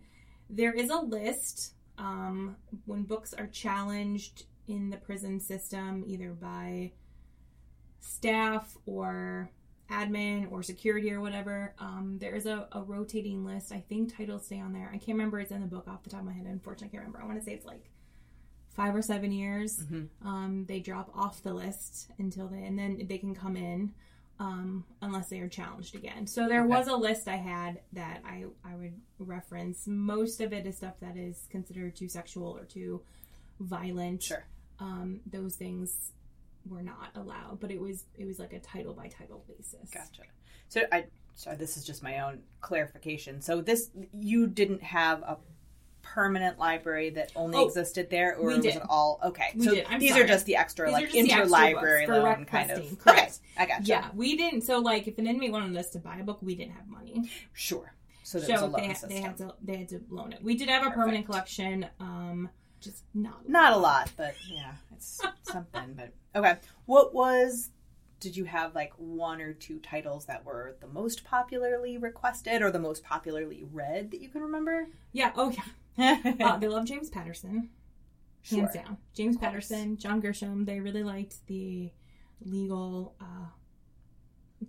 there 0.48 0.72
is 0.72 0.90
a 0.90 1.00
list 1.00 1.74
um, 1.98 2.56
when 2.86 3.02
books 3.02 3.34
are 3.34 3.46
challenged 3.48 4.44
in 4.68 4.90
the 4.90 4.96
prison 4.96 5.40
system, 5.40 6.04
either 6.06 6.30
by 6.30 6.92
staff 8.00 8.76
or 8.86 9.50
admin 9.90 10.50
or 10.52 10.62
security 10.62 11.12
or 11.12 11.20
whatever. 11.20 11.74
Um, 11.78 12.18
there 12.20 12.34
is 12.34 12.46
a, 12.46 12.68
a 12.72 12.82
rotating 12.82 13.44
list. 13.44 13.72
I 13.72 13.80
think 13.88 14.16
titles 14.16 14.46
stay 14.46 14.60
on 14.60 14.72
there. 14.72 14.88
I 14.92 14.98
can't 14.98 15.16
remember. 15.18 15.40
It's 15.40 15.50
in 15.50 15.60
the 15.60 15.66
book 15.66 15.88
off 15.88 16.02
the 16.04 16.10
top 16.10 16.20
of 16.20 16.26
my 16.26 16.32
head. 16.32 16.46
Unfortunately, 16.46 16.88
I 16.88 16.90
can't 16.90 17.06
remember. 17.06 17.22
I 17.22 17.26
want 17.26 17.38
to 17.38 17.44
say 17.44 17.52
it's 17.52 17.66
like 17.66 17.90
five 18.70 18.94
or 18.94 19.02
seven 19.02 19.32
years. 19.32 19.78
Mm-hmm. 19.80 20.28
Um, 20.28 20.64
they 20.68 20.80
drop 20.80 21.10
off 21.14 21.42
the 21.42 21.52
list 21.52 22.10
until 22.18 22.46
they, 22.48 22.62
and 22.64 22.78
then 22.78 23.04
they 23.08 23.18
can 23.18 23.34
come 23.34 23.56
in 23.56 23.92
um, 24.38 24.84
unless 25.02 25.28
they 25.28 25.40
are 25.40 25.48
challenged 25.48 25.94
again. 25.94 26.26
So 26.26 26.48
there 26.48 26.60
Okay. 26.60 26.68
was 26.68 26.86
a 26.86 26.94
list 26.96 27.28
I 27.28 27.36
had 27.36 27.80
that 27.92 28.22
I 28.24 28.44
I 28.64 28.74
would 28.76 28.94
reference. 29.18 29.86
Most 29.86 30.40
of 30.40 30.52
it 30.52 30.66
is 30.66 30.76
stuff 30.76 30.94
that 31.00 31.16
is 31.16 31.46
considered 31.50 31.96
too 31.96 32.08
sexual 32.08 32.56
or 32.56 32.64
too 32.64 33.02
violent. 33.58 34.22
Sure. 34.22 34.44
Um, 34.78 35.20
those 35.30 35.56
things 35.56 36.12
were 36.68 36.82
not 36.82 37.10
allowed, 37.14 37.58
but 37.60 37.70
it 37.70 37.80
was 37.80 38.04
it 38.18 38.26
was 38.26 38.38
like 38.38 38.52
a 38.52 38.60
title 38.60 38.94
by 38.94 39.08
title 39.08 39.44
basis. 39.48 39.90
Gotcha. 39.90 40.22
So 40.68 40.82
I 40.92 41.04
sorry, 41.34 41.56
this 41.56 41.76
is 41.76 41.84
just 41.84 42.02
my 42.02 42.20
own 42.20 42.40
clarification. 42.60 43.40
So 43.40 43.60
this 43.60 43.90
you 44.12 44.46
didn't 44.46 44.82
have 44.82 45.22
a 45.22 45.38
permanent 46.02 46.58
library 46.58 47.10
that 47.10 47.30
only 47.36 47.58
Oh, 47.58 47.66
existed 47.66 48.08
there, 48.10 48.34
or 48.36 48.48
was 48.48 48.64
it 48.64 48.82
all 48.88 49.20
okay? 49.24 49.50
We 49.54 49.64
so 49.66 49.70
these 49.98 50.10
sorry. 50.10 50.22
are 50.22 50.26
just 50.26 50.46
the 50.46 50.56
extra 50.56 50.86
These 50.86 50.94
like 50.94 51.10
interlibrary 51.10 52.08
loan 52.08 52.44
kind 52.46 52.70
of. 52.70 52.78
requesting, 52.78 52.92
Okay, 52.92 52.96
correct. 52.96 53.38
I 53.58 53.66
gotcha. 53.66 53.82
Yeah, 53.84 54.08
we 54.14 54.36
didn't. 54.36 54.62
So 54.62 54.78
like, 54.78 55.06
if 55.08 55.18
an 55.18 55.26
inmate 55.26 55.52
wanted 55.52 55.76
us 55.76 55.90
to 55.90 55.98
buy 55.98 56.16
a 56.18 56.24
book, 56.24 56.38
we 56.42 56.54
didn't 56.54 56.72
have 56.72 56.88
money. 56.88 57.30
Sure. 57.52 57.92
So 58.22 58.38
there 58.38 58.52
was 58.60 58.62
a 58.62 58.70
so 58.70 58.76
they, 58.76 58.88
system. 58.88 59.08
they 59.10 59.20
had 59.20 59.36
to 59.38 59.54
they 59.62 59.76
had 59.76 59.88
to 59.90 60.00
loan 60.08 60.32
it. 60.32 60.42
We 60.42 60.56
did 60.56 60.68
have 60.68 60.86
a 60.86 60.90
permanent 60.90 61.26
collection, 61.26 61.86
um, 61.98 62.48
just 62.80 63.04
not 63.12 63.48
Not 63.48 63.72
a 63.72 63.76
lot, 63.76 64.10
but 64.16 64.34
yeah, 64.48 64.72
it's 64.92 65.20
something. 65.42 65.94
But 65.96 66.12
okay, 66.34 66.56
what 66.86 67.14
was? 67.14 67.70
Did 68.20 68.36
you 68.36 68.44
have 68.44 68.74
like 68.74 68.92
one 68.98 69.40
or 69.40 69.54
two 69.54 69.78
titles 69.78 70.26
that 70.26 70.44
were 70.44 70.76
the 70.80 70.86
most 70.86 71.24
popularly 71.24 71.96
requested 71.96 72.60
or 72.60 72.70
the 72.70 72.78
most 72.78 73.02
popularly 73.02 73.64
read 73.72 74.10
that 74.10 74.20
you 74.20 74.28
can 74.28 74.42
remember? 74.42 74.88
Yeah. 75.12 75.32
Oh 75.36 75.50
yeah. 75.50 75.64
Uh, 76.40 76.56
they 76.56 76.68
love 76.68 76.84
James 76.86 77.10
Patterson, 77.10 77.68
hands 78.48 78.70
Sure. 78.72 78.82
down. 78.82 78.96
James 79.14 79.36
Patterson, 79.36 79.96
John 79.98 80.22
Grisham. 80.22 80.64
They 80.64 80.80
really 80.80 81.02
liked 81.02 81.46
the 81.46 81.90
legal 82.42 83.16
uh, 83.20 83.48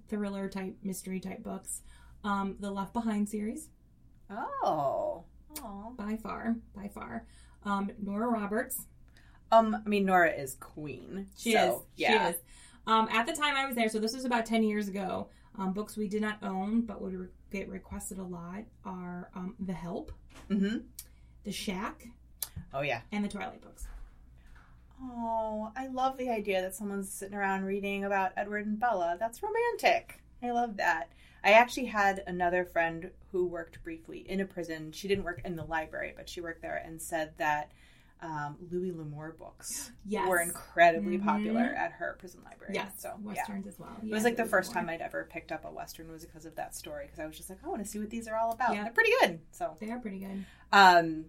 thriller 0.09 0.49
type, 0.49 0.75
mystery 0.83 1.19
type 1.19 1.43
books. 1.43 1.81
Um, 2.23 2.57
the 2.59 2.69
Left 2.71 2.93
Behind 2.93 3.27
series, 3.29 3.69
Oh. 4.29 5.23
Oh. 5.61 5.93
by 5.97 6.17
far, 6.17 6.55
by 6.75 6.87
far. 6.87 7.25
Um, 7.63 7.91
Nora 8.01 8.27
Roberts. 8.27 8.87
Um, 9.51 9.81
I 9.85 9.89
mean, 9.89 10.05
Nora 10.05 10.31
is 10.31 10.55
queen. 10.55 11.27
She 11.37 11.53
so, 11.53 11.59
is. 11.75 11.81
Yeah. 11.97 12.27
She 12.27 12.33
is. 12.35 12.41
Um, 12.87 13.07
at 13.11 13.25
the 13.27 13.33
time 13.33 13.55
I 13.55 13.65
was 13.65 13.75
there, 13.75 13.89
so 13.89 13.99
this 13.99 14.13
was 14.13 14.25
about 14.25 14.45
10 14.45 14.63
years 14.63 14.87
ago, 14.87 15.29
um, 15.57 15.73
books 15.73 15.97
we 15.97 16.07
did 16.07 16.21
not 16.21 16.37
own 16.41 16.81
but 16.81 17.01
would 17.01 17.13
re- 17.13 17.27
get 17.51 17.69
requested 17.69 18.17
a 18.17 18.23
lot 18.23 18.63
are 18.85 19.29
um, 19.35 19.55
The 19.59 19.73
Help, 19.73 20.11
Mm-hmm. 20.49 20.77
The 21.43 21.51
Shack, 21.51 22.07
Oh 22.73 22.81
yeah. 22.81 23.01
and 23.11 23.23
the 23.23 23.29
Twilight 23.29 23.61
books. 23.61 23.87
Oh, 25.03 25.71
I 25.75 25.87
love 25.87 26.17
the 26.17 26.29
idea 26.29 26.61
that 26.61 26.75
someone's 26.75 27.11
sitting 27.11 27.35
around 27.35 27.65
reading 27.65 28.05
about 28.05 28.31
Edward 28.37 28.67
and 28.67 28.79
Bella. 28.79 29.17
That's 29.19 29.41
romantic. 29.41 30.21
I 30.43 30.51
love 30.51 30.77
that. 30.77 31.11
I 31.43 31.53
actually 31.53 31.87
had 31.87 32.23
another 32.27 32.65
friend 32.65 33.09
who 33.31 33.47
worked 33.47 33.83
briefly 33.83 34.19
in 34.29 34.41
a 34.41 34.45
prison. 34.45 34.91
She 34.91 35.07
didn't 35.07 35.23
work 35.23 35.41
in 35.43 35.55
the 35.55 35.63
library, 35.63 36.13
but 36.15 36.29
she 36.29 36.39
worked 36.41 36.61
there 36.61 36.81
and 36.85 37.01
said 37.01 37.33
that 37.37 37.71
um, 38.21 38.55
Louis 38.69 38.91
L'Amour 38.91 39.35
books 39.39 39.91
Yes. 40.05 40.27
were 40.29 40.39
incredibly 40.39 41.17
Mhm. 41.17 41.23
popular 41.25 41.61
at 41.63 41.91
her 41.93 42.15
prison 42.19 42.41
library. 42.43 42.73
Yes, 42.75 42.93
so 42.99 43.09
yeah. 43.19 43.25
Westerns 43.27 43.65
as 43.67 43.79
well. 43.79 43.97
It 44.03 44.11
was 44.11 44.23
like 44.23 44.35
the 44.37 44.45
first 44.45 44.71
time 44.71 44.89
I'd 44.89 45.01
ever 45.01 45.27
picked 45.31 45.51
up 45.51 45.65
a 45.65 45.71
Western 45.71 46.11
was 46.11 46.23
because 46.25 46.45
of 46.45 46.55
that 46.55 46.75
story 46.75 47.05
because 47.05 47.19
I 47.19 47.25
was 47.25 47.35
just 47.35 47.49
like, 47.49 47.59
I 47.63 47.67
want 47.67 47.83
to 47.83 47.89
see 47.89 47.97
what 47.99 48.09
these 48.11 48.27
are 48.27 48.35
all 48.35 48.51
about. 48.51 48.75
Yeah. 48.75 48.83
They're 48.83 48.93
pretty 48.93 49.11
good. 49.21 49.39
So 49.51 49.75
They 49.79 49.89
are 49.89 49.97
pretty 49.99 50.19
good. 50.19 50.45
um, 50.71 51.25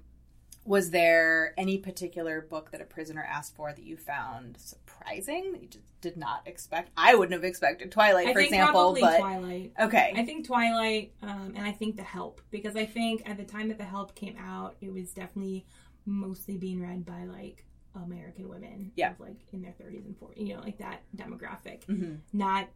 was 0.64 0.90
there 0.90 1.54
any 1.58 1.78
particular 1.78 2.40
book 2.40 2.70
that 2.70 2.80
a 2.80 2.84
prisoner 2.84 3.24
asked 3.28 3.56
for 3.56 3.72
that 3.72 3.82
you 3.82 3.96
found 3.96 4.56
surprising 4.58 5.50
that 5.52 5.62
you 5.62 5.68
just 5.68 5.84
did 6.00 6.16
not 6.16 6.46
expect? 6.46 6.90
I 6.96 7.14
wouldn't 7.16 7.32
have 7.32 7.42
expected 7.42 7.90
Twilight, 7.90 8.28
I 8.28 8.32
for 8.32 8.40
think 8.40 8.52
example, 8.52 8.72
probably 8.72 9.00
but 9.00 9.18
Twilight. 9.18 9.72
okay, 9.80 10.12
I 10.14 10.24
think 10.24 10.46
Twilight, 10.46 11.14
um, 11.22 11.54
and 11.56 11.66
I 11.66 11.72
think 11.72 11.96
The 11.96 12.02
Help, 12.04 12.40
because 12.50 12.76
I 12.76 12.86
think 12.86 13.22
at 13.28 13.38
the 13.38 13.44
time 13.44 13.68
that 13.68 13.78
The 13.78 13.84
Help 13.84 14.14
came 14.14 14.36
out, 14.38 14.76
it 14.80 14.92
was 14.92 15.12
definitely 15.12 15.66
mostly 16.06 16.56
being 16.56 16.80
read 16.80 17.04
by 17.04 17.24
like 17.24 17.64
American 17.94 18.48
women, 18.48 18.92
Yeah. 18.96 19.10
of, 19.12 19.20
like 19.20 19.36
in 19.52 19.62
their 19.62 19.72
30s 19.72 20.04
and 20.06 20.16
40s, 20.18 20.46
you 20.46 20.54
know, 20.54 20.60
like 20.60 20.78
that 20.78 21.02
demographic, 21.16 21.84
Mhm. 21.86 22.18
not 22.32 22.68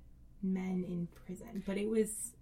men 0.42 0.84
in 0.86 1.08
prison. 1.24 1.62
But 1.66 1.78
it 1.78 1.88
was 1.88 2.32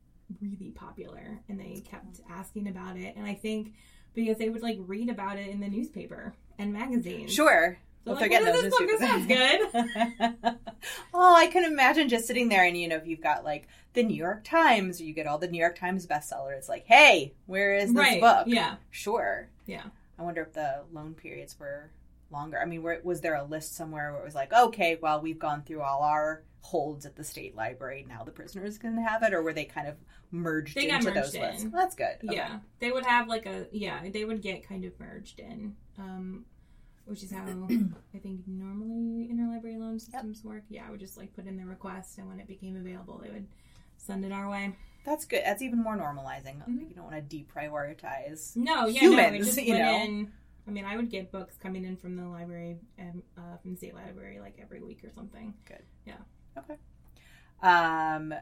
really 0.41 0.71
popular, 0.73 1.41
and 1.49 1.61
they 1.61 1.81
kept 1.85 2.21
asking 2.29 2.67
about 2.69 2.97
it, 2.97 3.15
and 3.17 3.27
I 3.27 3.35
think 3.35 3.75
because 4.15 4.39
they 4.39 4.49
would 4.49 4.63
like 4.63 4.79
read 4.81 5.09
about 5.11 5.39
it 5.39 5.49
in 5.49 5.61
the 5.61 5.69
newspaper 5.69 6.35
and 6.59 6.73
magazines. 6.73 7.33
sure. 7.33 7.79
So 8.05 8.13
Well, 8.13 8.21
like, 8.21 8.31
getting 8.31 8.49
is 8.55 8.63
this 8.63 8.79
book? 8.79 8.89
This 8.91 9.01
sounds 9.01 9.27
good. 9.27 10.57
oh, 11.15 11.35
I 11.35 11.47
can 11.47 11.65
imagine 11.65 12.09
just 12.09 12.27
sitting 12.27 12.49
there 12.49 12.65
and 12.65 12.77
you 12.77 12.87
know 12.89 12.97
if 12.97 13.07
you've 13.07 13.23
got 13.23 13.45
like 13.45 13.67
the 13.95 14.03
New 14.03 14.15
York 14.17 14.45
Times, 14.45 15.01
or 15.01 15.05
you 15.05 15.15
get 15.15 15.27
all 15.27 15.39
the 15.39 15.49
New 15.49 15.59
York 15.59 15.79
Times 15.79 16.07
bestseller. 16.07 16.53
It's 16.57 16.69
like, 16.69 16.85
hey, 16.87 17.33
where 17.47 17.75
is 17.77 17.93
this 17.95 17.97
right? 17.97 18.21
book? 18.21 18.47
Yeah, 18.47 18.77
Sure. 18.91 19.49
yeah. 19.67 19.85
I 20.19 20.23
wonder 20.23 20.43
if 20.43 20.53
the 20.53 20.83
loan 20.93 21.15
periods 21.15 21.59
were 21.59 21.91
longer. 22.31 22.59
I 22.61 22.65
mean, 22.65 22.83
were, 22.83 23.01
was 23.03 23.21
there 23.21 23.35
a 23.35 23.45
list 23.45 23.75
somewhere 23.77 24.13
where 24.13 24.21
it 24.23 24.25
was 24.25 24.35
like, 24.35 24.53
okay, 24.53 24.99
well, 25.01 25.21
we've 25.21 25.39
gone 25.39 25.63
through 25.63 25.83
all 25.83 26.03
our 26.03 26.43
holds 26.61 27.05
at 27.05 27.15
the 27.15 27.25
state 27.25 27.55
library. 27.55 28.05
Now 28.09 28.25
the 28.25 28.31
prisoners 28.31 28.79
can 28.79 28.97
have 28.99 29.23
it, 29.23 29.35
or 29.35 29.43
were 29.43 29.53
they 29.53 29.65
kind 29.65 29.87
of 29.87 29.97
merged 30.31 30.75
They 30.75 30.89
into 30.89 31.05
merged 31.05 31.17
those 31.17 31.35
lists? 31.37 31.65
in. 31.65 31.71
Well, 31.71 31.83
that's 31.83 31.95
good. 31.95 32.17
Okay. 32.25 32.35
Yeah, 32.37 32.59
they 32.81 32.91
would 32.91 33.05
have 33.05 33.29
like 33.29 33.47
a 33.47 33.67
yeah, 33.71 34.01
they 34.09 34.25
would 34.25 34.41
get 34.43 34.67
kind 34.67 34.85
of 34.85 34.99
merged 34.99 35.41
in, 35.41 35.77
um, 35.99 36.45
which 37.05 37.23
is 37.23 37.31
how 37.31 37.45
I 38.15 38.19
think 38.19 38.41
normally 38.47 39.29
interlibrary 39.31 39.79
loan 39.79 39.99
systems 39.99 40.43
work. 40.43 40.63
Yeah, 40.71 40.85
I 40.89 40.91
would 40.91 41.01
just 41.01 41.19
like 41.19 41.35
put 41.35 41.47
in 41.47 41.57
the 41.57 41.67
request, 41.67 42.19
and 42.19 42.29
when 42.29 42.41
it 42.41 42.49
became 42.49 42.77
available, 42.77 43.21
they 43.23 43.31
would 43.31 43.47
send 43.99 44.25
it 44.25 44.33
our 44.33 44.49
way. 44.49 44.75
That's 45.05 45.25
good. 45.27 45.43
That's 45.45 45.63
even 45.63 45.83
more 45.83 45.97
normalizing. 45.97 46.57
Mhm. 46.67 46.79
Like, 46.79 46.89
you 46.89 46.95
don't 46.95 47.11
want 47.11 47.29
to 47.31 47.37
deprioritize. 47.37 48.57
No, 48.57 48.87
yeah, 48.87 49.03
no, 49.03 49.11
Humans, 49.11 49.47
just 49.55 49.63
you 49.63 49.79
know. 49.79 50.03
in. 50.03 50.33
I 50.67 50.71
mean, 50.71 50.87
I 50.87 50.97
would 50.97 51.11
get 51.11 51.31
books 51.31 51.57
coming 51.59 51.85
in 51.85 51.97
from 51.97 52.17
the 52.17 52.27
library, 52.27 52.79
um, 52.99 53.23
uh, 53.37 53.59
from 53.61 53.73
the 53.73 53.77
state 53.77 53.95
library, 53.95 54.41
like 54.41 54.59
every 54.61 54.81
week 54.83 55.05
or 55.05 55.11
something. 55.11 55.53
Good. 55.67 55.83
Yeah. 56.07 56.15
Okay. 56.57 56.77
Um, 57.63 58.35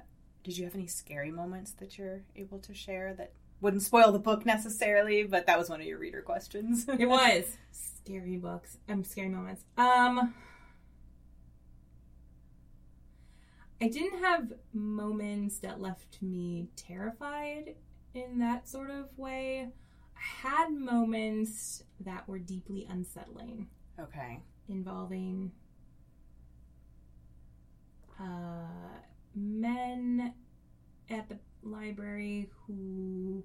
did 0.45 0.57
you 0.57 0.65
have 0.65 0.75
any 0.75 0.87
scary 0.87 1.31
moments 1.31 1.73
that 1.73 1.99
you're 1.99 2.23
able 2.37 2.59
to 2.61 2.75
share 2.75 3.15
that 3.15 3.33
wouldn't 3.61 3.83
spoil 3.83 4.13
the 4.13 4.19
book 4.21 4.47
necessarily? 4.47 5.25
But 5.25 5.47
that 5.47 5.59
was 5.59 5.69
one 5.69 5.81
of 5.81 5.87
your 5.87 5.99
reader 5.99 6.23
questions. 6.23 6.87
It 6.89 7.07
was 7.09 7.57
scary 7.73 8.37
books. 8.37 8.79
Um, 8.89 9.03
scary 9.05 9.29
moments. 9.29 9.65
Um, 9.77 10.35
I 13.83 13.89
didn't 13.89 14.21
have 14.21 14.53
moments 14.73 15.59
that 15.59 15.81
left 15.81 16.23
me 16.23 16.69
terrified 16.77 17.75
in 18.15 18.39
that 18.39 18.69
sort 18.69 18.91
of 18.91 19.07
way. 19.19 19.71
I 20.17 20.49
had 20.49 20.73
moments 20.73 21.83
that 21.99 22.29
were 22.29 22.39
deeply 22.39 22.87
unsettling, 22.89 23.67
okay. 23.99 24.39
involving 24.69 25.51
uh, 28.21 29.01
men 29.35 30.35
at 31.11 31.29
the 31.29 31.41
library 31.65 32.51
who, 32.69 33.43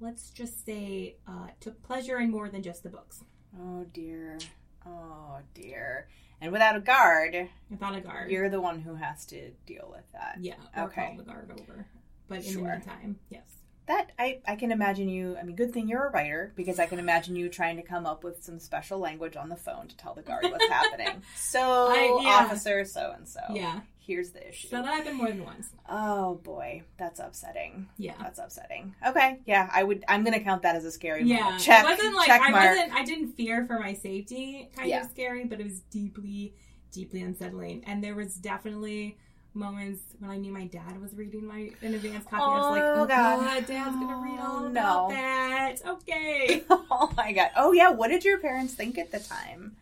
let's 0.00 0.30
just 0.30 0.66
say, 0.66 1.18
uh, 1.28 1.50
took 1.60 1.80
pleasure 1.84 2.18
in 2.18 2.32
more 2.32 2.48
than 2.48 2.64
just 2.64 2.82
the 2.82 2.88
books. 2.88 3.22
Oh 3.56 3.84
dear. 3.92 4.40
Oh 4.88 5.38
dear. 5.54 6.08
And 6.40 6.52
without 6.52 6.76
a 6.76 6.80
guard, 6.80 7.48
Without 7.70 7.96
a 7.96 8.00
guard. 8.00 8.30
you're 8.30 8.48
the 8.48 8.60
one 8.60 8.80
who 8.80 8.94
has 8.94 9.26
to 9.26 9.50
deal 9.66 9.88
with 9.90 10.04
that. 10.12 10.38
Yeah, 10.40 10.54
Okay. 10.76 11.06
call 11.08 11.16
the 11.16 11.24
guard 11.24 11.50
over. 11.60 11.86
But 12.28 12.38
in 12.44 12.52
Sure. 12.52 12.62
the 12.62 12.68
meantime, 12.70 13.18
yes. 13.28 13.46
That 13.88 14.12
I, 14.18 14.38
I 14.46 14.54
can 14.56 14.70
imagine 14.70 15.08
you. 15.08 15.36
I 15.36 15.42
mean, 15.42 15.56
good 15.56 15.72
thing 15.72 15.88
you're 15.88 16.06
a 16.06 16.10
writer 16.10 16.52
because 16.54 16.78
I 16.78 16.86
can 16.86 16.98
imagine 16.98 17.34
you 17.36 17.48
trying 17.48 17.76
to 17.76 17.82
come 17.82 18.04
up 18.06 18.22
with 18.22 18.44
some 18.44 18.58
special 18.60 18.98
language 18.98 19.34
on 19.34 19.48
the 19.48 19.56
phone 19.56 19.88
to 19.88 19.96
tell 19.96 20.14
the 20.14 20.22
guard 20.22 20.44
what's 20.44 20.68
happening. 20.68 21.22
So, 21.36 21.60
I- 21.90 22.20
yeah. 22.22 22.28
officer, 22.44 22.84
so 22.84 23.12
and 23.16 23.26
so. 23.26 23.40
Yeah. 23.50 23.80
Here's 23.98 24.30
the 24.30 24.46
issue. 24.48 24.68
So 24.68 24.80
that 24.80 24.86
happened 24.86 25.16
more 25.18 25.28
than 25.28 25.44
once. 25.44 25.68
oh 25.86 26.36
boy, 26.36 26.82
that's 26.96 27.20
upsetting. 27.20 27.88
Yeah. 27.98 28.14
That's 28.18 28.38
upsetting. 28.38 28.94
Okay, 29.06 29.38
yeah, 29.44 29.68
I 29.70 29.84
would. 29.84 30.02
I'm 30.08 30.24
gonna 30.24 30.40
count 30.40 30.62
that 30.62 30.76
as 30.76 30.86
a 30.86 30.90
scary 30.90 31.24
Yeah. 31.24 31.40
moment. 31.44 31.62
Check. 31.62 31.84
it 31.84 31.88
wasn't 31.90 32.14
like 32.14 32.26
check 32.26 32.40
I 32.40 32.50
mark. 32.50 32.64
wasn't 32.76 32.92
I 32.94 33.04
didn't 33.04 33.32
fear 33.32 33.66
for 33.66 33.78
my 33.78 33.92
safety 33.92 34.70
kind 34.74 34.88
Yeah. 34.88 35.04
of 35.04 35.10
scary, 35.10 35.44
but 35.44 35.60
it 35.60 35.64
was 35.64 35.80
deeply, 35.90 36.54
deeply 36.90 37.20
unsettling. 37.20 37.84
And 37.86 38.02
there 38.02 38.14
was 38.14 38.34
definitely 38.36 39.18
moments 39.54 40.00
when 40.18 40.30
I 40.30 40.36
knew 40.36 40.52
my 40.52 40.66
dad 40.66 41.00
was 41.00 41.14
reading 41.14 41.44
my 41.46 41.70
an 41.82 41.94
advance 41.94 42.24
copy. 42.24 42.42
I 42.44 42.58
was 42.58 42.70
like, 42.70 42.82
Oh, 42.84 43.02
oh 43.02 43.06
God. 43.06 43.40
god, 43.40 43.66
dad's 43.66 43.96
gonna 43.96 44.16
read 44.22 44.38
all 44.38 44.64
Oh, 44.64 44.66
about 44.66 45.08
no. 45.10 45.14
that. 45.14 45.76
Okay. 45.86 46.62
oh 46.70 47.12
my 47.16 47.32
god. 47.32 47.50
Oh 47.56 47.72
yeah. 47.72 47.90
What 47.90 48.08
did 48.08 48.24
your 48.24 48.38
parents 48.38 48.74
think 48.74 48.98
at 48.98 49.10
the 49.10 49.18
time? 49.20 49.76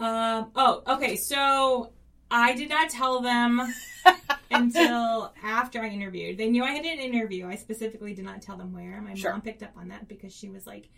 Um. 0.00 0.50
Oh. 0.56 0.82
Okay. 0.86 1.16
So 1.16 1.90
I 2.30 2.54
did 2.54 2.68
not 2.68 2.90
tell 2.90 3.20
them 3.20 3.62
until 4.50 5.32
after 5.42 5.80
I 5.82 5.88
interviewed. 5.88 6.38
They 6.38 6.48
knew 6.48 6.64
I 6.64 6.72
had 6.72 6.84
an 6.84 6.98
interview. 6.98 7.46
I 7.46 7.54
specifically 7.56 8.14
did 8.14 8.24
not 8.24 8.42
tell 8.42 8.56
them 8.56 8.72
where. 8.72 9.00
My 9.00 9.14
Sure. 9.14 9.30
mom 9.32 9.42
picked 9.42 9.62
up 9.62 9.72
on 9.76 9.88
that 9.88 10.08
because 10.08 10.34
she 10.34 10.48
was 10.48 10.66
like, 10.66 10.88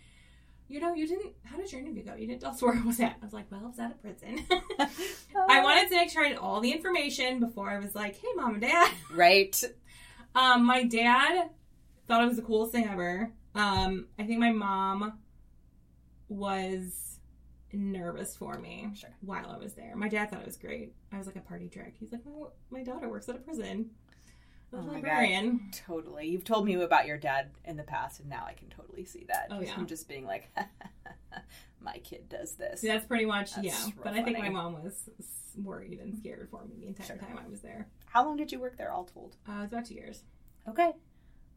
"You 0.67 0.79
know, 0.79 0.93
you 0.93 1.07
didn't. 1.07 1.33
How 1.43 1.57
did 1.57 1.71
your 1.71 1.81
interview 1.81 2.03
go? 2.03 2.15
You 2.15 2.27
didn't 2.27 2.41
tell 2.41 2.51
us 2.51 2.61
where 2.63 2.75
it 2.75 2.85
was 2.85 2.99
at." 2.99 3.15
I 3.21 3.25
was 3.25 3.33
like, 3.33 3.49
"Well, 3.51 3.61
it 3.65 3.67
was 3.67 3.79
at 3.79 3.91
a 3.91 3.95
prison." 3.95 4.45
I 5.49 5.61
wanted 5.63 5.89
to 5.89 5.95
make 5.95 6.09
sure 6.09 6.25
I 6.25 6.29
had 6.29 6.37
all 6.37 6.59
the 6.61 6.71
information 6.71 7.39
before 7.39 7.69
I 7.69 7.79
was 7.79 7.95
like, 7.95 8.15
"Hey, 8.17 8.27
mom 8.35 8.53
and 8.53 8.61
dad." 8.61 8.91
Right. 9.13 9.61
Um, 10.35 10.65
my 10.65 10.83
dad 10.83 11.49
thought 12.07 12.23
it 12.23 12.27
was 12.27 12.35
the 12.37 12.43
coolest 12.43 12.71
thing 12.71 12.87
ever. 12.87 13.31
Um, 13.55 14.07
I 14.19 14.23
think 14.23 14.39
my 14.39 14.51
mom 14.51 15.17
was 16.29 17.19
nervous 17.73 18.35
for 18.35 18.57
me 18.59 18.89
Sure. 18.95 19.09
while 19.21 19.49
I 19.49 19.57
was 19.57 19.73
there. 19.73 19.95
My 19.95 20.07
dad 20.09 20.29
thought 20.29 20.41
it 20.41 20.45
was 20.45 20.57
great. 20.57 20.93
I 21.11 21.17
was 21.17 21.27
like 21.27 21.35
a 21.35 21.41
party 21.41 21.67
trick. 21.69 21.95
He's 21.99 22.11
like, 22.11 22.21
my, 22.25 22.47
my 22.69 22.83
daughter 22.83 23.09
works 23.09 23.27
at 23.29 23.35
a 23.35 23.39
prison. 23.39 23.91
Oh 24.73 24.77
librarian. 24.79 25.71
Totally. 25.87 26.27
You've 26.27 26.43
told 26.43 26.65
me 26.65 26.73
about 26.75 27.07
your 27.07 27.17
dad 27.17 27.51
in 27.63 27.77
the 27.77 27.83
past, 27.83 28.19
and 28.19 28.29
now 28.29 28.43
I 28.45 28.53
can 28.53 28.67
totally 28.69 29.05
see 29.05 29.25
that. 29.29 29.47
Oh, 29.49 29.59
Just 29.59 29.71
yeah. 29.71 29.75
Him 29.77 29.87
just 29.87 30.07
being 30.09 30.25
like, 30.25 30.49
my 31.81 31.97
kid 31.99 32.27
does 32.29 32.53
this. 32.55 32.81
That's 32.81 33.05
pretty 33.05 33.25
much 33.25 33.53
That's 33.55 33.65
yeah. 33.65 33.91
But 34.03 34.13
I 34.13 34.23
think 34.23 34.37
my 34.39 34.49
mom 34.49 34.83
was 34.83 35.09
worried 35.63 35.99
and 35.99 36.17
scared 36.17 36.49
for 36.51 36.63
me 36.65 36.75
the 36.79 36.87
entire 36.87 37.07
Sure. 37.07 37.15
time 37.17 37.39
I 37.43 37.49
was 37.49 37.61
there. 37.61 37.87
How 38.07 38.25
long 38.25 38.35
did 38.37 38.51
you 38.51 38.59
work 38.59 38.77
there, 38.77 38.91
all 38.91 39.05
told? 39.05 39.35
Uh, 39.47 39.53
it 39.53 39.61
was 39.61 39.71
about 39.71 39.85
two 39.85 39.95
years. 39.95 40.23
Okay. 40.67 40.91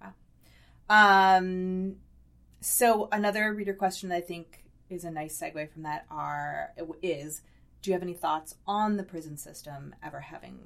Wow. 0.01 0.13
Um, 0.89 1.97
so 2.61 3.09
another 3.11 3.53
reader 3.53 3.75
question 3.75 4.09
that 4.11 4.17
I 4.17 4.21
think 4.21 4.65
is 4.89 5.05
a 5.05 5.11
nice 5.11 5.39
segue 5.39 5.71
from 5.73 5.83
that 5.83 6.05
are 6.11 6.71
is, 7.03 7.43
do 7.83 7.91
you 7.91 7.95
have 7.95 8.03
any 8.03 8.15
thoughts 8.15 8.55
on 8.67 8.97
the 8.97 9.03
prison 9.03 9.37
system 9.37 9.95
ever 10.03 10.21
having 10.21 10.59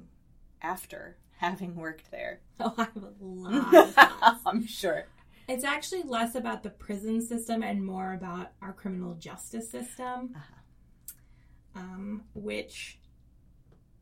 after 0.61 1.17
having 1.37 1.75
worked 1.75 2.11
there? 2.11 2.39
Oh, 2.59 2.73
I 2.77 2.83
have 2.83 2.95
a 3.03 3.09
lot. 3.21 4.39
I'm 4.45 4.65
sure. 4.65 5.05
It's 5.49 5.65
actually 5.65 6.03
less 6.03 6.35
about 6.35 6.63
the 6.63 6.69
prison 6.69 7.21
system 7.21 7.61
and 7.63 7.85
more 7.85 8.13
about 8.13 8.51
our 8.61 8.71
criminal 8.71 9.13
justice 9.15 9.69
system, 9.69 10.33
Uh-huh. 10.35 11.81
um, 11.81 12.23
which 12.33 12.97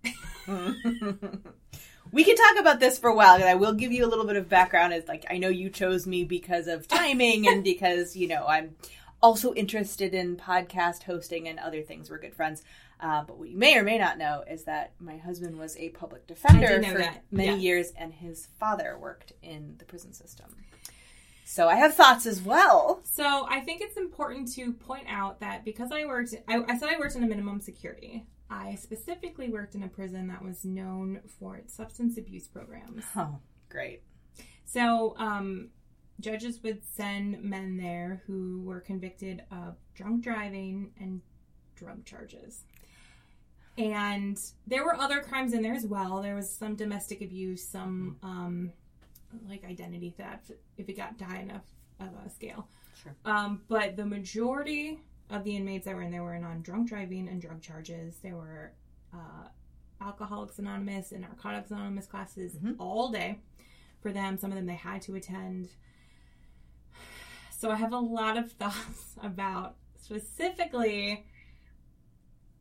we 2.12 2.24
can 2.24 2.36
talk 2.36 2.60
about 2.60 2.80
this 2.80 3.00
for 3.00 3.10
a 3.10 3.16
while, 3.16 3.36
and 3.36 3.44
I 3.46 3.56
will 3.56 3.74
give 3.74 3.92
you 3.92 4.06
a 4.06 4.08
little 4.10 4.26
bit 4.26 4.36
of 4.36 4.48
background. 4.50 4.94
As 4.94 5.08
like, 5.08 5.26
I 5.30 5.38
know 5.38 5.50
you 5.50 5.70
chose 5.70 6.06
me 6.06 6.24
because 6.26 6.68
of 6.68 6.88
timing 6.88 7.48
and 7.48 7.64
because 7.74 8.16
you 8.16 8.28
know 8.28 8.46
I'm 8.46 8.76
also 9.22 9.54
interested 9.54 10.14
in 10.14 10.36
podcast 10.38 11.04
hosting 11.04 11.48
and 11.48 11.58
other 11.60 11.82
things. 11.82 12.10
We're 12.10 12.20
good 12.20 12.36
friends. 12.36 12.64
Uh, 13.04 13.22
but 13.28 13.38
what 13.38 13.50
you 13.50 13.58
may 13.58 13.78
or 13.78 13.84
may 13.84 13.98
not 13.98 14.18
know 14.18 14.46
is 14.50 14.64
that 14.64 14.94
my 14.98 15.18
husband 15.18 15.60
was 15.60 15.76
a 15.76 15.90
public 15.90 16.26
defender 16.26 16.82
for 16.82 17.00
that, 17.00 17.24
many 17.32 17.52
yes. 17.52 17.62
years, 17.62 17.94
and 17.98 18.14
his 18.14 18.48
father 18.58 18.98
worked 18.98 19.34
in 19.44 19.76
the 19.78 19.84
prison 19.84 20.14
system. 20.14 20.56
So 21.44 21.68
I 21.68 21.76
have 21.76 21.96
thoughts 21.96 22.26
as 22.26 22.42
well. 22.42 23.02
So 23.04 23.46
I 23.50 23.60
think 23.60 23.82
it's 23.82 23.98
important 23.98 24.54
to 24.54 24.72
point 24.72 25.06
out 25.10 25.42
that 25.42 25.66
because 25.66 25.92
I 25.92 26.06
worked, 26.06 26.34
I, 26.48 26.64
I 26.66 26.78
said 26.78 26.88
I 26.88 26.98
worked 26.98 27.16
in 27.18 27.24
a 27.24 27.28
minimum 27.28 27.60
security. 27.60 28.26
I 28.50 28.76
specifically 28.76 29.50
worked 29.50 29.76
in 29.76 29.84
a 29.84 29.90
prison 29.90 30.30
that 30.30 30.42
was 30.42 30.64
known 30.64 31.20
for 31.40 31.58
its 31.58 31.74
substance 31.74 32.18
abuse 32.18 32.48
programs. 32.48 33.04
Oh, 33.18 33.40
great. 33.68 34.04
So 34.64 35.16
um, 35.18 35.72
judges 36.22 36.64
would 36.64 36.82
send 36.86 37.44
men 37.44 37.76
there 37.76 38.24
who 38.26 38.62
were 38.64 38.80
convicted 38.80 39.44
of 39.52 39.76
drunk 39.94 40.24
driving 40.24 40.92
and 41.00 41.22
drug 41.76 42.06
charges. 42.06 42.64
And 43.78 44.40
there 44.68 44.84
were 44.86 44.96
other 44.96 45.22
crimes 45.22 45.54
in 45.54 45.62
there 45.64 45.74
as 45.74 45.86
well. 45.86 46.22
There 46.22 46.36
was 46.36 46.50
some 46.50 46.76
domestic 46.76 47.22
abuse, 47.22 47.68
some 47.68 48.18
um, 48.22 48.72
like 49.50 49.64
identity 49.66 50.14
theft, 50.16 50.52
if 50.78 50.88
it 50.90 50.94
got 50.98 51.20
high 51.20 51.40
enough 51.40 51.64
of 52.00 52.10
a 52.26 52.30
scale. 52.30 52.68
Sure. 53.02 53.16
Um, 53.26 53.62
but 53.68 53.96
the 53.96 54.06
majority 54.06 55.00
of 55.32 55.44
the 55.44 55.56
inmates 55.56 55.86
that 55.86 55.96
were 55.96 56.04
in 56.04 56.12
there 56.12 56.22
were 56.24 56.36
in 56.36 56.44
on 56.44 56.62
drunk 56.62 56.90
driving 56.90 57.28
and 57.28 57.42
drug 57.42 57.62
charges. 57.62 58.18
There 58.22 58.36
were 58.36 58.74
uh, 59.14 59.48
Alcoholics 60.02 60.60
Anonymous 60.60 61.12
and 61.12 61.22
Narcotics 61.22 61.72
Anonymous 61.72 62.06
classes 62.06 62.58
Mhm. 62.58 62.76
all 62.78 63.10
day 63.10 63.40
for 64.02 64.12
them. 64.12 64.38
Some 64.38 64.52
of 64.52 64.56
them 64.58 64.68
they 64.68 64.74
had 64.76 65.02
to 65.04 65.16
attend. 65.16 65.70
So 67.58 67.72
I 67.72 67.76
have 67.76 67.94
a 67.94 67.98
lot 68.00 68.38
of 68.38 68.52
thoughts 68.60 69.16
about 69.24 69.78
specifically 70.00 71.26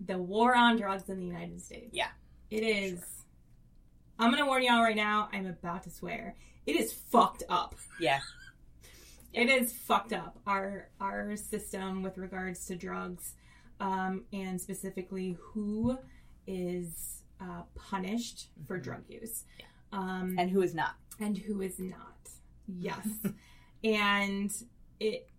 the 0.07 0.19
war 0.19 0.55
on 0.55 0.77
drugs 0.77 1.09
in 1.09 1.19
the 1.19 1.25
United 1.27 1.61
States. 1.61 1.91
Yeah. 1.93 2.09
It 2.51 2.63
is. 2.63 2.99
Sure. 2.99 3.09
I'm 4.19 4.31
going 4.31 4.43
to 4.43 4.47
warn 4.47 4.63
y'all 4.63 4.83
right 4.83 4.97
now, 4.97 5.29
I'm 5.33 5.47
about 5.47 5.83
to 5.85 5.91
swear. 5.91 6.37
It 6.67 6.77
is 6.77 6.93
fucked 6.93 7.43
up. 7.49 7.75
Yeah. 8.01 8.21
It 9.35 9.49
is 9.49 9.73
fucked 9.73 10.13
up. 10.13 10.39
Our 10.47 10.91
our 11.01 11.37
system 11.37 12.03
with 12.03 12.19
regards 12.19 12.67
to 12.67 12.77
drugs, 12.77 13.33
um, 13.81 14.25
and 14.31 14.61
specifically 14.61 15.39
who 15.41 15.97
is 16.47 17.23
uh, 17.41 17.63
punished 17.75 18.49
for 18.67 18.79
Mhm. 18.79 18.83
drug 18.83 19.05
use, 19.09 19.45
um, 19.91 20.37
And 20.39 20.51
who 20.51 20.61
is 20.61 20.75
not? 20.75 20.97
and 21.19 21.39
who 21.39 21.63
is 21.63 21.79
not. 21.79 22.29
Yes, 22.69 23.09
and 23.85 24.53
it 25.01 25.31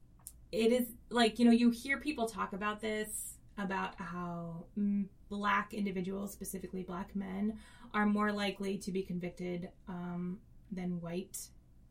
it 0.51 0.71
is 0.71 0.87
like 1.11 1.37
you 1.37 1.45
know 1.45 1.51
you 1.51 1.69
hear 1.69 1.99
people 1.99 2.27
talk 2.27 2.53
about 2.53 2.81
this 2.81 3.32
about 3.57 3.95
how 3.99 4.65
mm, 4.77 5.05
black 5.29 5.73
individuals, 5.73 6.31
specifically 6.31 6.83
black 6.83 7.15
men, 7.15 7.57
are 7.93 8.05
more 8.05 8.31
likely 8.31 8.77
to 8.77 8.91
be 8.91 9.03
convicted 9.03 9.69
um, 9.87 10.39
than 10.71 10.99
white 11.01 11.37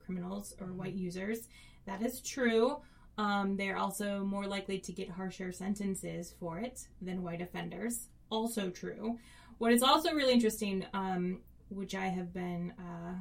criminals 0.04 0.54
or 0.60 0.68
white 0.68 0.94
users. 0.94 1.48
That 1.86 2.02
is 2.02 2.20
true. 2.20 2.78
Um, 3.18 3.56
they're 3.56 3.76
also 3.76 4.24
more 4.24 4.46
likely 4.46 4.78
to 4.78 4.92
get 4.92 5.10
harsher 5.10 5.52
sentences 5.52 6.34
for 6.40 6.58
it 6.58 6.88
than 7.00 7.22
white 7.22 7.42
offenders. 7.42 8.08
Also 8.30 8.70
true. 8.70 9.18
What 9.58 9.72
is 9.72 9.82
also 9.82 10.12
really 10.12 10.32
interesting, 10.32 10.86
um, 10.94 11.40
which 11.68 11.94
I 11.94 12.06
have 12.06 12.32
been 12.32 12.72
uh, 12.78 13.14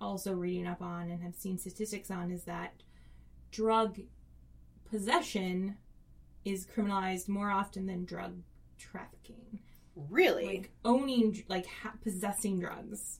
also 0.00 0.34
reading 0.34 0.66
up 0.66 0.82
on 0.82 1.10
and 1.10 1.22
have 1.22 1.34
seen 1.34 1.58
statistics 1.58 2.10
on, 2.10 2.30
is 2.30 2.44
that 2.44 2.74
drug 3.50 3.98
possession 4.90 5.76
is 6.44 6.66
criminalized 6.66 7.28
more 7.28 7.50
often 7.50 7.86
than 7.86 8.04
drug 8.04 8.40
trafficking. 8.78 9.58
Really? 10.08 10.46
Like 10.46 10.70
owning, 10.84 11.44
like 11.48 11.66
ha- 11.66 11.92
possessing 12.02 12.58
drugs, 12.60 13.18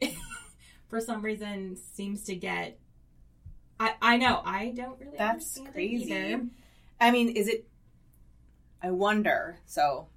for 0.88 1.00
some 1.00 1.22
reason 1.22 1.76
seems 1.94 2.24
to 2.24 2.34
get. 2.34 2.78
I 3.78 3.94
I 4.00 4.16
know 4.16 4.42
I 4.44 4.72
don't 4.74 4.98
really. 5.00 5.16
That's 5.16 5.58
crazy. 5.72 6.36
I 7.00 7.10
mean, 7.10 7.30
is 7.30 7.48
it? 7.48 7.66
I 8.82 8.90
wonder. 8.90 9.58
So, 9.66 10.08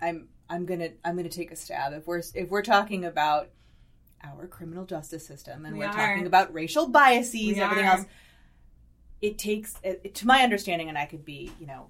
I'm 0.00 0.28
I'm 0.48 0.66
gonna 0.66 0.90
I'm 1.04 1.16
gonna 1.16 1.28
take 1.28 1.50
a 1.52 1.56
stab. 1.56 1.92
If 1.92 2.06
we're 2.06 2.22
if 2.34 2.48
we're 2.48 2.62
talking 2.62 3.04
about 3.04 3.50
our 4.22 4.46
criminal 4.46 4.84
justice 4.84 5.26
system 5.26 5.64
and 5.64 5.78
We 5.78 5.84
are. 5.84 5.92
talking 5.92 6.26
about 6.26 6.52
racial 6.52 6.88
biases, 6.88 7.34
We 7.34 7.60
everything 7.60 7.86
are. 7.86 7.92
else, 7.98 8.04
it 9.22 9.38
takes, 9.38 9.76
it, 9.82 10.14
to 10.14 10.26
my 10.26 10.42
understanding, 10.42 10.88
and 10.88 10.98
I 10.98 11.06
could 11.06 11.24
be, 11.24 11.50
you 11.60 11.66
know, 11.66 11.88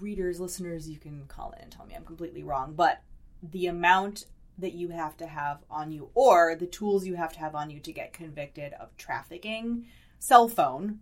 readers, 0.00 0.40
listeners, 0.40 0.88
you 0.88 0.98
can 0.98 1.24
call 1.26 1.52
in 1.52 1.62
and 1.62 1.72
tell 1.72 1.86
me 1.86 1.94
I'm 1.94 2.04
completely 2.04 2.42
wrong, 2.42 2.74
but 2.74 3.02
the 3.42 3.66
amount 3.66 4.26
that 4.58 4.74
you 4.74 4.88
have 4.88 5.16
to 5.18 5.26
have 5.26 5.58
on 5.70 5.90
you, 5.90 6.10
or 6.14 6.54
the 6.54 6.66
tools 6.66 7.06
you 7.06 7.16
have 7.16 7.32
to 7.32 7.40
have 7.40 7.54
on 7.54 7.70
you 7.70 7.80
to 7.80 7.92
get 7.92 8.12
convicted 8.12 8.72
of 8.74 8.96
trafficking, 8.96 9.86
cell 10.18 10.48
phone, 10.48 11.00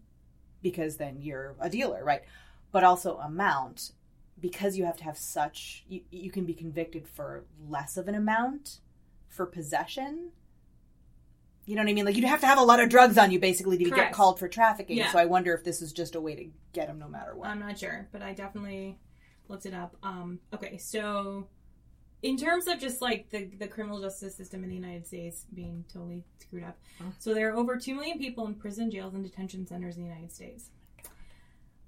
because 0.62 0.96
then 0.96 1.18
you're 1.20 1.54
a 1.61 1.68
dealer, 1.68 2.04
right? 2.04 2.22
But 2.70 2.85
also 2.85 3.18
amount, 3.18 3.92
because 4.40 4.76
you 4.76 4.85
have 4.85 4.96
to 4.98 5.04
have 5.04 5.18
such, 5.18 5.85
you, 5.88 6.00
you 6.11 6.30
can 6.30 6.44
be 6.44 6.54
convicted 6.54 7.06
for 7.06 7.44
less 7.68 7.96
of 7.96 8.08
an 8.08 8.14
amount 8.14 8.80
for 9.28 9.46
possession. 9.46 10.30
You 11.64 11.77
know 11.77 11.83
what 11.83 11.90
I 11.90 11.92
mean? 11.92 12.05
Like 12.05 12.16
you'd 12.16 12.25
have 12.25 12.40
to 12.40 12.46
have 12.46 12.59
a 12.59 12.62
lot 12.62 12.81
of 12.81 12.88
drugs 12.88 13.16
on 13.16 13.31
you 13.31 13.38
basically 13.38 13.79
to 13.79 13.90
get 13.90 14.12
called 14.12 14.38
for 14.38 14.48
trafficking. 14.48 14.96
Yeah. 14.96 15.12
So 15.12 15.18
I 15.18 15.27
wonder 15.27 15.55
if 15.55 15.62
this 15.62 15.81
is 15.81 15.92
just 15.92 16.14
a 16.16 16.20
way 16.20 16.35
to 16.35 16.46
get 16.72 16.88
them 16.88 16.98
no 16.98 17.09
matter 17.09 17.37
what. 17.37 17.48
I'm 17.48 17.61
not 17.61 17.79
sure, 17.79 18.09
but 18.11 18.20
I 18.20 18.33
definitely 18.33 18.98
looked 19.48 19.66
it 19.66 19.75
up. 19.75 19.96
Um, 20.03 20.40
okay, 20.53 20.77
so 20.79 21.46
in 22.22 22.37
terms 22.37 22.66
of 22.66 22.81
just 22.81 23.01
like 23.01 23.31
the, 23.31 23.44
the 23.44 23.68
criminal 23.68 24.01
justice 24.01 24.35
system 24.35 24.64
in 24.64 24.70
the 24.70 24.75
United 24.77 25.07
States 25.07 25.46
being 25.55 25.85
totally 25.92 26.25
screwed 26.40 26.64
up, 26.64 26.79
so 27.18 27.33
there 27.35 27.51
are 27.53 27.57
over 27.57 27.77
2 27.77 27.94
million 27.94 28.18
people 28.18 28.46
in 28.46 28.55
prison, 28.55 28.90
jails, 28.90 29.14
and 29.14 29.22
detention 29.25 29.66
centers 29.66 29.96
in 29.96 30.03
the 30.03 30.09
United 30.09 30.33
States. 30.33 30.70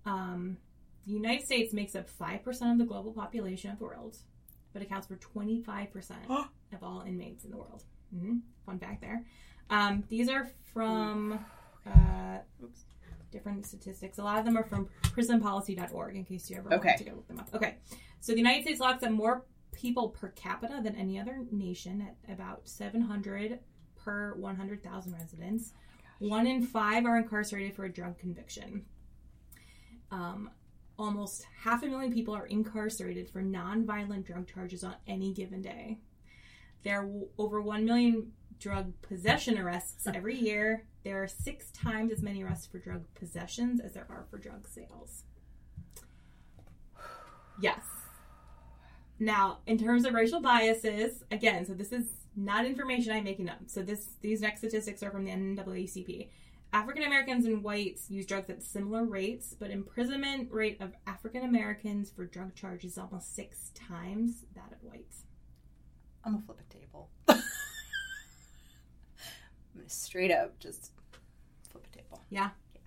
Um, 0.06 0.58
the 1.06 1.12
United 1.12 1.44
States 1.44 1.72
makes 1.72 1.94
up 1.94 2.08
5% 2.08 2.72
of 2.72 2.78
the 2.78 2.84
global 2.84 3.12
population 3.12 3.70
of 3.70 3.78
the 3.78 3.84
world, 3.84 4.18
but 4.72 4.82
accounts 4.82 5.06
for 5.06 5.16
25% 5.16 6.12
of 6.72 6.82
all 6.82 7.02
inmates 7.06 7.44
in 7.44 7.50
the 7.50 7.56
world. 7.56 7.84
hmm 8.16 8.36
Fun 8.66 8.78
fact 8.78 9.00
there. 9.00 9.24
Um, 9.70 10.04
these 10.08 10.28
are 10.28 10.48
from 10.72 11.38
uh, 11.86 12.38
different 13.30 13.66
statistics. 13.66 14.18
A 14.18 14.22
lot 14.22 14.38
of 14.38 14.44
them 14.44 14.56
are 14.56 14.64
from 14.64 14.88
prisonpolicy.org 15.02 16.16
in 16.16 16.24
case 16.24 16.48
you 16.50 16.56
ever 16.56 16.72
Okay. 16.74 16.88
want 16.88 16.98
to 16.98 17.04
go 17.04 17.12
look 17.16 17.28
them 17.28 17.38
up. 17.40 17.48
Okay. 17.54 17.76
So 18.20 18.32
the 18.32 18.38
United 18.38 18.62
States 18.62 18.80
locks 18.80 19.02
up 19.02 19.10
more 19.10 19.44
people 19.72 20.08
per 20.10 20.28
capita 20.30 20.80
than 20.82 20.94
any 20.96 21.18
other 21.18 21.40
nation 21.50 22.08
at 22.28 22.32
about 22.32 22.68
700 22.68 23.58
per 23.96 24.34
100,000 24.34 25.12
residents. 25.12 25.72
One 26.20 26.46
in 26.46 26.62
five 26.62 27.04
are 27.06 27.16
incarcerated 27.18 27.74
for 27.74 27.84
a 27.84 27.92
drug 27.92 28.18
conviction. 28.18 28.84
Um, 30.10 30.50
almost 30.98 31.44
half 31.62 31.82
a 31.82 31.86
million 31.86 32.12
people 32.12 32.34
are 32.34 32.46
incarcerated 32.46 33.28
for 33.28 33.42
nonviolent 33.42 34.24
drug 34.24 34.46
charges 34.46 34.84
on 34.84 34.94
any 35.08 35.32
given 35.32 35.60
day. 35.60 35.98
There 36.84 37.00
are 37.02 37.10
over 37.38 37.60
1 37.60 37.84
million 37.84 38.30
drug 38.58 38.92
possession 39.02 39.58
arrests 39.58 40.06
every 40.06 40.36
year. 40.36 40.86
There 41.04 41.22
are 41.22 41.28
six 41.28 41.70
times 41.70 42.12
as 42.12 42.22
many 42.22 42.42
arrests 42.42 42.66
for 42.66 42.78
drug 42.78 43.04
possessions 43.14 43.80
as 43.80 43.92
there 43.92 44.06
are 44.08 44.26
for 44.30 44.38
drug 44.38 44.66
sales. 44.68 45.24
Yes. 47.60 47.84
Now, 49.18 49.58
in 49.66 49.78
terms 49.78 50.04
of 50.04 50.14
racial 50.14 50.40
biases, 50.40 51.22
again, 51.30 51.64
so 51.64 51.74
this 51.74 51.92
is 51.92 52.06
not 52.36 52.66
information 52.66 53.12
I'm 53.12 53.24
making 53.24 53.48
up. 53.48 53.60
So 53.66 53.82
this 53.82 54.08
these 54.20 54.40
next 54.40 54.60
statistics 54.60 55.02
are 55.02 55.10
from 55.10 55.24
the 55.24 55.30
NAACP. 55.30 56.28
African 56.72 57.04
Americans 57.04 57.46
and 57.46 57.62
whites 57.62 58.10
use 58.10 58.26
drugs 58.26 58.50
at 58.50 58.60
similar 58.60 59.04
rates, 59.04 59.54
but 59.56 59.70
imprisonment 59.70 60.50
rate 60.50 60.80
of 60.80 60.92
African 61.06 61.44
Americans 61.44 62.10
for 62.10 62.24
drug 62.26 62.56
charges 62.56 62.92
is 62.92 62.98
almost 62.98 63.36
six 63.36 63.70
times 63.74 64.44
that 64.56 64.72
of 64.72 64.82
whites. 64.82 65.22
I'm 66.24 66.32
gonna 66.32 66.44
flip 66.44 66.58
a 66.68 66.74
table. 66.74 67.10
I'm 67.28 67.36
gonna 69.76 69.88
straight 70.14 70.30
up 70.30 70.56
just 70.60 70.92
flip 71.72 71.84
a 71.92 71.96
table. 71.96 72.20
Yeah. 72.30 72.50
Yeah. 72.72 72.80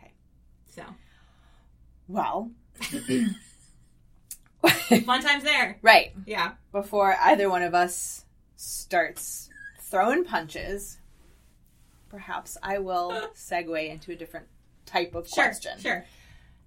Okay. 0.00 0.12
So 0.76 0.82
Well, 2.06 2.52
fun 5.04 5.22
times 5.22 5.42
there. 5.42 5.78
right 5.82 6.12
Yeah. 6.24 6.52
before 6.70 7.16
either 7.20 7.50
one 7.50 7.62
of 7.62 7.74
us 7.74 8.24
starts 8.54 9.50
throwing 9.80 10.22
punches, 10.24 10.98
perhaps 12.08 12.56
I 12.62 12.78
will 12.78 13.10
segue 13.34 13.88
into 13.90 14.12
a 14.12 14.14
different 14.14 14.46
type 14.86 15.16
of 15.16 15.26
Sure. 15.28 15.42
question. 15.42 15.80
Sure. 15.80 16.04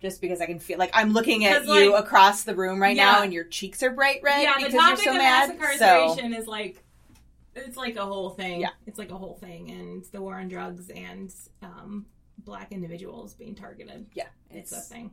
Just 0.01 0.19
because 0.19 0.41
I 0.41 0.45
can 0.45 0.59
feel 0.59 0.77
like 0.77 0.91
I'm 0.93 1.13
looking 1.13 1.45
at 1.45 1.63
you 1.65 1.93
like- 1.93 2.03
across 2.03 2.43
the 2.43 2.53
room 2.53 2.81
right 2.81 2.97
now, 2.97 3.21
and 3.21 3.31
your 3.33 3.45
cheeks 3.45 3.81
are 3.81 3.91
bright 3.91 4.19
red 4.21 4.41
yeah, 4.41 4.55
the 4.55 4.65
because 4.65 4.73
you're 4.73 4.81
topic 4.81 5.03
so 5.05 5.11
of 5.11 5.17
mad. 5.17 5.57
mass 5.57 5.79
So 5.79 6.11
incarceration 6.11 6.33
is 6.33 6.47
like 6.47 6.83
it's 7.55 7.77
like 7.77 7.95
a 7.95 8.05
whole 8.05 8.29
thing. 8.31 8.61
Yeah. 8.61 8.69
It's 8.87 8.99
like 8.99 9.11
a 9.11 9.17
whole 9.17 9.35
thing 9.35 9.71
and 9.71 10.03
the 10.11 10.21
war 10.21 10.35
on 10.35 10.47
drugs 10.49 10.89
and 10.89 11.33
um, 11.61 12.05
black 12.39 12.71
individuals 12.71 13.33
being 13.33 13.55
targeted. 13.55 14.07
yeah, 14.13 14.27
It's, 14.49 14.71
it's 14.71 14.89
a 14.89 14.93
thing. 14.93 15.11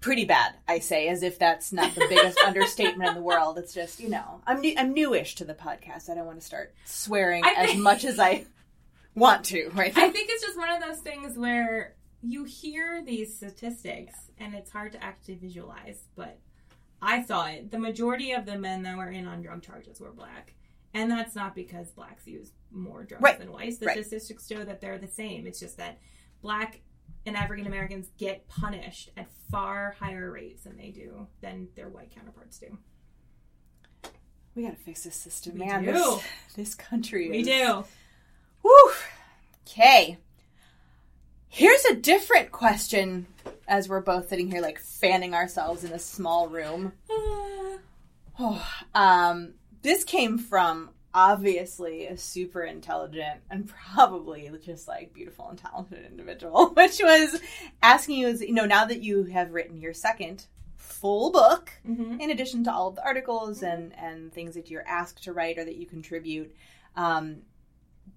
pretty 0.00 0.24
bad. 0.26 0.52
I 0.68 0.80
say 0.80 1.08
as 1.08 1.22
if 1.22 1.38
that's 1.38 1.72
not 1.72 1.94
the 1.94 2.06
biggest 2.08 2.38
understatement 2.46 3.08
in 3.08 3.14
the 3.14 3.22
world. 3.22 3.56
It's 3.58 3.72
just 3.72 4.00
you 4.00 4.10
know 4.10 4.42
I'm 4.46 4.60
new, 4.60 4.74
I'm 4.76 4.92
newish 4.92 5.34
to 5.36 5.44
the 5.44 5.54
podcast. 5.54 6.10
I 6.10 6.14
don't 6.14 6.26
want 6.26 6.40
to 6.40 6.44
start 6.46 6.74
swearing 6.84 7.42
I 7.44 7.54
as 7.58 7.70
think- 7.70 7.80
much 7.82 8.04
as 8.04 8.18
I 8.18 8.44
want 9.14 9.44
to. 9.46 9.70
Right? 9.70 9.96
I 9.96 10.10
think 10.10 10.28
it's 10.30 10.44
just 10.44 10.58
one 10.58 10.70
of 10.70 10.82
those 10.82 10.98
things 10.98 11.38
where 11.38 11.94
you 12.22 12.44
hear 12.44 13.02
these 13.04 13.34
statistics 13.36 14.14
and 14.38 14.54
it's 14.54 14.70
hard 14.70 14.92
to 14.92 15.02
actually 15.02 15.36
visualize, 15.36 16.04
but 16.16 16.38
I 17.06 17.22
saw 17.22 17.46
it. 17.46 17.70
The 17.70 17.78
majority 17.78 18.32
of 18.32 18.46
the 18.46 18.58
men 18.58 18.82
that 18.84 18.96
were 18.96 19.10
in 19.10 19.26
on 19.26 19.42
drug 19.42 19.62
charges 19.62 20.00
were 20.00 20.10
black. 20.12 20.54
And 20.94 21.10
that's 21.10 21.34
not 21.34 21.54
because 21.54 21.90
blacks 21.90 22.26
use 22.26 22.52
more 22.70 23.04
drugs 23.04 23.22
Right. 23.22 23.38
than 23.38 23.52
whites. 23.52 23.78
The 23.78 23.86
Right. 23.86 23.98
statistics 24.04 24.46
show 24.48 24.64
that 24.64 24.80
they're 24.80 24.96
the 24.98 25.08
same. 25.08 25.46
It's 25.46 25.60
just 25.60 25.76
that 25.76 25.98
black 26.40 26.80
and 27.26 27.36
African 27.36 27.66
Americans 27.66 28.10
get 28.16 28.48
punished 28.48 29.10
at 29.16 29.30
far 29.50 29.96
higher 29.98 30.30
rates 30.30 30.62
than 30.64 30.76
they 30.76 30.90
do 30.90 31.26
than 31.40 31.68
their 31.74 31.88
white 31.88 32.10
counterparts 32.10 32.58
do. 32.58 32.78
we 34.54 34.62
gotta 34.62 34.76
fix 34.76 35.02
this 35.02 35.16
system, 35.16 35.54
We 35.58 35.66
man. 35.66 35.84
do. 35.84 35.92
This, 35.92 36.22
this 36.54 36.74
country. 36.76 37.28
We 37.28 37.40
is- 37.40 37.46
do. 37.48 37.84
Whew. 38.62 38.92
Okay. 39.66 40.18
Here's 41.54 41.84
a 41.84 41.94
different 41.94 42.50
question 42.50 43.28
as 43.68 43.88
we're 43.88 44.00
both 44.00 44.28
sitting 44.28 44.50
here 44.50 44.60
like 44.60 44.80
fanning 44.80 45.34
ourselves 45.34 45.84
in 45.84 45.92
a 45.92 46.00
small 46.00 46.48
room. 46.48 46.92
Oh, 48.36 48.68
um, 48.96 49.54
this 49.82 50.02
came 50.02 50.38
from 50.38 50.90
obviously 51.14 52.06
a 52.06 52.16
super 52.16 52.64
intelligent 52.64 53.42
and 53.48 53.68
probably 53.68 54.50
just 54.60 54.88
like 54.88 55.14
beautiful 55.14 55.50
and 55.50 55.56
talented 55.56 56.04
individual, 56.04 56.70
which 56.74 56.98
was 57.00 57.40
asking 57.80 58.18
you, 58.18 58.26
is, 58.26 58.40
you 58.40 58.52
know, 58.52 58.66
now 58.66 58.86
that 58.86 59.04
you 59.04 59.22
have 59.26 59.52
written 59.52 59.80
your 59.80 59.92
second 59.92 60.46
full 60.74 61.30
book, 61.30 61.70
hmm 61.86 62.20
in 62.20 62.32
addition 62.32 62.64
to 62.64 62.72
all 62.72 62.88
of 62.88 62.96
the 62.96 63.04
articles 63.04 63.62
and 63.62 63.96
and 63.96 64.32
things 64.32 64.56
that 64.56 64.68
you're 64.68 64.84
asked 64.88 65.22
to 65.22 65.32
write 65.32 65.56
or 65.56 65.64
that 65.64 65.76
you 65.76 65.86
contribute 65.86 66.52
um, 66.96 67.36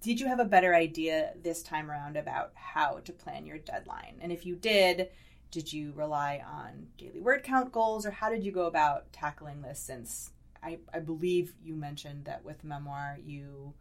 did 0.01 0.19
you 0.19 0.27
have 0.27 0.39
a 0.39 0.45
better 0.45 0.75
idea 0.75 1.33
this 1.43 1.63
time 1.63 1.89
around 1.89 2.17
about 2.17 2.51
how 2.55 2.99
to 3.05 3.11
plan 3.13 3.45
your 3.45 3.57
deadline 3.57 4.15
and 4.21 4.31
if 4.31 4.45
you 4.45 4.55
did 4.55 5.09
did 5.51 5.71
you 5.71 5.93
rely 5.95 6.41
on 6.45 6.87
daily 6.97 7.19
word 7.19 7.43
count 7.43 7.71
goals 7.71 8.05
or 8.05 8.11
how 8.11 8.29
did 8.29 8.43
you 8.43 8.51
go 8.51 8.65
about 8.67 9.11
tackling 9.13 9.61
this 9.61 9.79
since 9.79 10.31
i, 10.63 10.77
I 10.93 10.99
believe 10.99 11.53
you 11.63 11.75
mentioned 11.75 12.25
that 12.25 12.43
with 12.45 12.63
memoir 12.63 13.17
you 13.25 13.73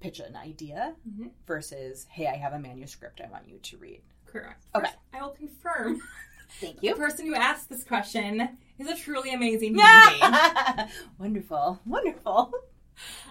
pitch 0.00 0.20
an 0.20 0.36
idea 0.36 0.94
Mhm. 1.08 1.30
versus 1.46 2.06
hey 2.10 2.26
i 2.26 2.34
have 2.36 2.52
a 2.52 2.58
manuscript 2.58 3.20
i 3.24 3.28
want 3.30 3.48
you 3.48 3.58
to 3.58 3.76
read 3.78 4.00
Correct. 4.26 4.66
Okay. 4.74 4.86
First, 4.86 4.98
I 5.14 5.22
will 5.22 5.30
confirm 5.30 6.00
thank 6.60 6.76
you 6.82 6.90
the 6.90 6.96
person 7.00 7.26
who 7.26 7.34
asked 7.34 7.68
this 7.70 7.84
question 7.84 8.58
is 8.78 8.88
a 8.88 8.96
truly 8.96 9.32
amazing 9.32 9.74
human 9.78 10.02
being. 10.20 10.88
wonderful 11.18 11.80
wonderful 11.86 12.52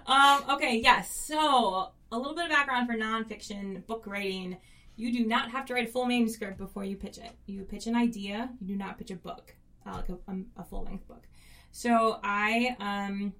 Um, 0.07 0.43
okay, 0.51 0.77
yes. 0.77 1.09
So, 1.27 1.89
a 2.15 2.17
little 2.17 2.33
bit 2.33 2.45
of 2.45 2.51
background 2.51 2.87
for 2.87 2.95
nonfiction 2.95 3.85
book 3.87 4.03
writing. 4.07 4.57
You 4.95 5.11
do 5.11 5.25
not 5.25 5.51
have 5.51 5.65
to 5.65 5.73
write 5.73 5.89
a 5.89 5.91
full 5.91 6.05
manuscript 6.05 6.57
before 6.57 6.85
you 6.85 6.95
pitch 6.95 7.17
it. 7.17 7.31
You 7.45 7.63
pitch 7.63 7.87
an 7.87 7.95
idea. 7.95 8.49
You 8.61 8.67
do 8.67 8.75
not 8.77 8.97
pitch 8.97 9.11
a 9.11 9.15
book, 9.15 9.53
uh, 9.85 9.97
like 9.97 10.09
a, 10.09 10.17
um, 10.29 10.45
a 10.55 10.63
full 10.63 10.85
length 10.85 11.05
book. 11.07 11.23
So 11.71 12.21
I 12.23 12.77
um, 12.79 13.33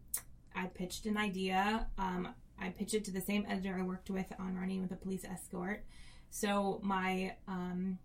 I 0.54 0.68
pitched 0.68 1.06
an 1.06 1.16
idea. 1.16 1.88
Um, 1.98 2.28
I 2.60 2.70
pitched 2.70 2.94
it 2.94 3.06
to 3.06 3.12
the 3.12 3.22
same 3.22 3.46
editor 3.48 3.78
I 3.80 3.84
worked 3.84 4.10
with 4.10 4.28
on 4.40 4.56
running 4.56 4.82
with 4.82 4.92
a 4.92 4.98
police 4.98 5.24
escort. 5.24 5.86
So 6.30 6.82
my 6.84 7.36
um, 7.48 7.98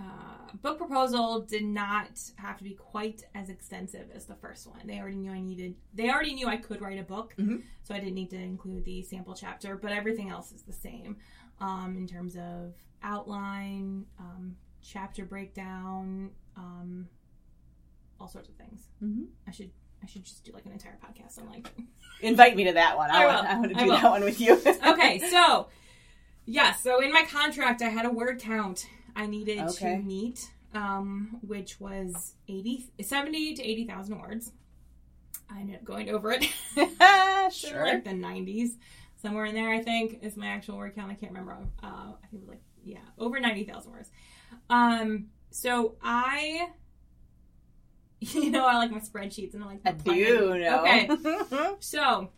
uh, 0.00 0.56
book 0.62 0.78
proposal 0.78 1.40
did 1.40 1.64
not 1.64 2.20
have 2.36 2.58
to 2.58 2.64
be 2.64 2.74
quite 2.74 3.22
as 3.34 3.48
extensive 3.48 4.08
as 4.14 4.26
the 4.26 4.34
first 4.34 4.66
one. 4.66 4.80
They 4.86 4.98
already 4.98 5.16
knew 5.16 5.30
I 5.32 5.40
needed. 5.40 5.74
They 5.94 6.10
already 6.10 6.34
knew 6.34 6.46
I 6.48 6.56
could 6.58 6.80
write 6.80 6.98
a 6.98 7.02
book, 7.02 7.34
Mhm. 7.38 7.62
so 7.82 7.94
I 7.94 7.98
didn't 7.98 8.14
need 8.14 8.30
to 8.30 8.36
include 8.36 8.84
the 8.84 9.02
sample 9.02 9.34
chapter. 9.34 9.76
But 9.76 9.92
everything 9.92 10.30
else 10.30 10.52
is 10.52 10.62
the 10.62 10.72
same 10.72 11.16
um, 11.60 11.96
in 11.96 12.06
terms 12.06 12.36
of 12.36 12.74
outline, 13.02 14.04
um, 14.18 14.56
chapter 14.82 15.24
breakdown, 15.24 16.30
um, 16.56 17.08
all 18.20 18.28
sorts 18.28 18.48
of 18.48 18.54
things. 18.56 18.88
mm-hmm. 19.02 19.24
I 19.46 19.50
should. 19.50 19.70
I 20.02 20.06
should 20.06 20.24
just 20.24 20.44
do 20.44 20.52
like 20.52 20.66
an 20.66 20.72
entire 20.72 20.98
podcast 21.04 21.40
on 21.40 21.50
like 21.50 21.70
Invite 22.20 22.54
me 22.54 22.64
to 22.64 22.72
that 22.74 22.96
one. 22.96 23.10
I, 23.10 23.24
I 23.24 23.26
want. 23.26 23.46
I 23.48 23.58
want 23.58 23.68
to 23.70 23.74
do 23.84 23.90
that 23.90 24.04
one 24.10 24.24
with 24.24 24.40
you. 24.40 24.52
okay, 24.86 25.18
so 25.30 25.68
yeah, 26.44 26.72
so 26.74 27.00
in 27.02 27.12
my 27.12 27.24
contract, 27.24 27.80
I 27.82 27.88
had 27.88 28.04
a 28.06 28.10
word 28.10 28.38
count 28.40 28.86
I 29.16 29.26
needed 29.26 29.58
Okay. 29.60 29.96
to 29.96 30.02
meet, 30.02 30.48
um, 30.74 31.38
which 31.40 31.80
was 31.80 32.34
80, 32.48 32.90
70 33.02 33.54
to 33.54 33.62
eighty 33.62 33.86
thousand 33.86 34.20
words. 34.20 34.52
I 35.50 35.60
ended 35.60 35.76
up 35.76 35.84
going 35.84 36.10
over 36.10 36.32
it. 36.32 36.44
Sure. 37.52 37.86
like 37.86 38.04
the 38.04 38.12
nineties, 38.12 38.76
somewhere 39.22 39.44
in 39.46 39.54
there. 39.54 39.70
I 39.72 39.80
think 39.80 40.18
is 40.22 40.36
my 40.36 40.48
actual 40.48 40.76
word 40.78 40.94
count. 40.96 41.10
I 41.10 41.14
can't 41.14 41.30
remember. 41.32 41.56
Uh, 41.82 41.86
I 41.86 42.26
think 42.30 42.34
it 42.34 42.40
was 42.40 42.48
like 42.48 42.62
yeah, 42.84 42.98
over 43.18 43.38
ninety 43.40 43.64
thousand 43.64 43.92
words. 43.92 44.10
Um, 44.68 45.26
so 45.50 45.96
I. 46.02 46.70
You 48.18 48.50
know, 48.50 48.64
I 48.66 48.76
like 48.78 48.90
my 48.90 48.98
spreadsheets 48.98 49.52
and 49.54 49.62
I 49.62 49.66
like 49.66 49.80
I 49.84 49.92
do 49.92 50.58
know. 50.58 50.80
Okay, 50.80 51.10
so, 51.80 52.30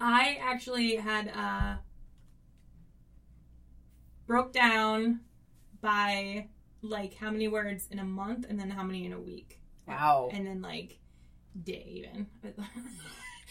I 0.00 0.38
actually 0.42 0.96
had 0.96 1.28
uh, 1.28 1.76
broke 4.26 4.52
down 4.52 5.20
by 5.82 6.46
like 6.80 7.14
how 7.14 7.30
many 7.30 7.46
words 7.48 7.86
in 7.90 7.98
a 7.98 8.04
month 8.04 8.46
and 8.48 8.58
then 8.58 8.70
how 8.70 8.82
many 8.82 9.04
in 9.04 9.12
a 9.12 9.20
week. 9.20 9.60
Wow. 9.86 10.30
And 10.32 10.46
then 10.46 10.62
like 10.62 10.98
day 11.62 11.84
even. 12.06 12.26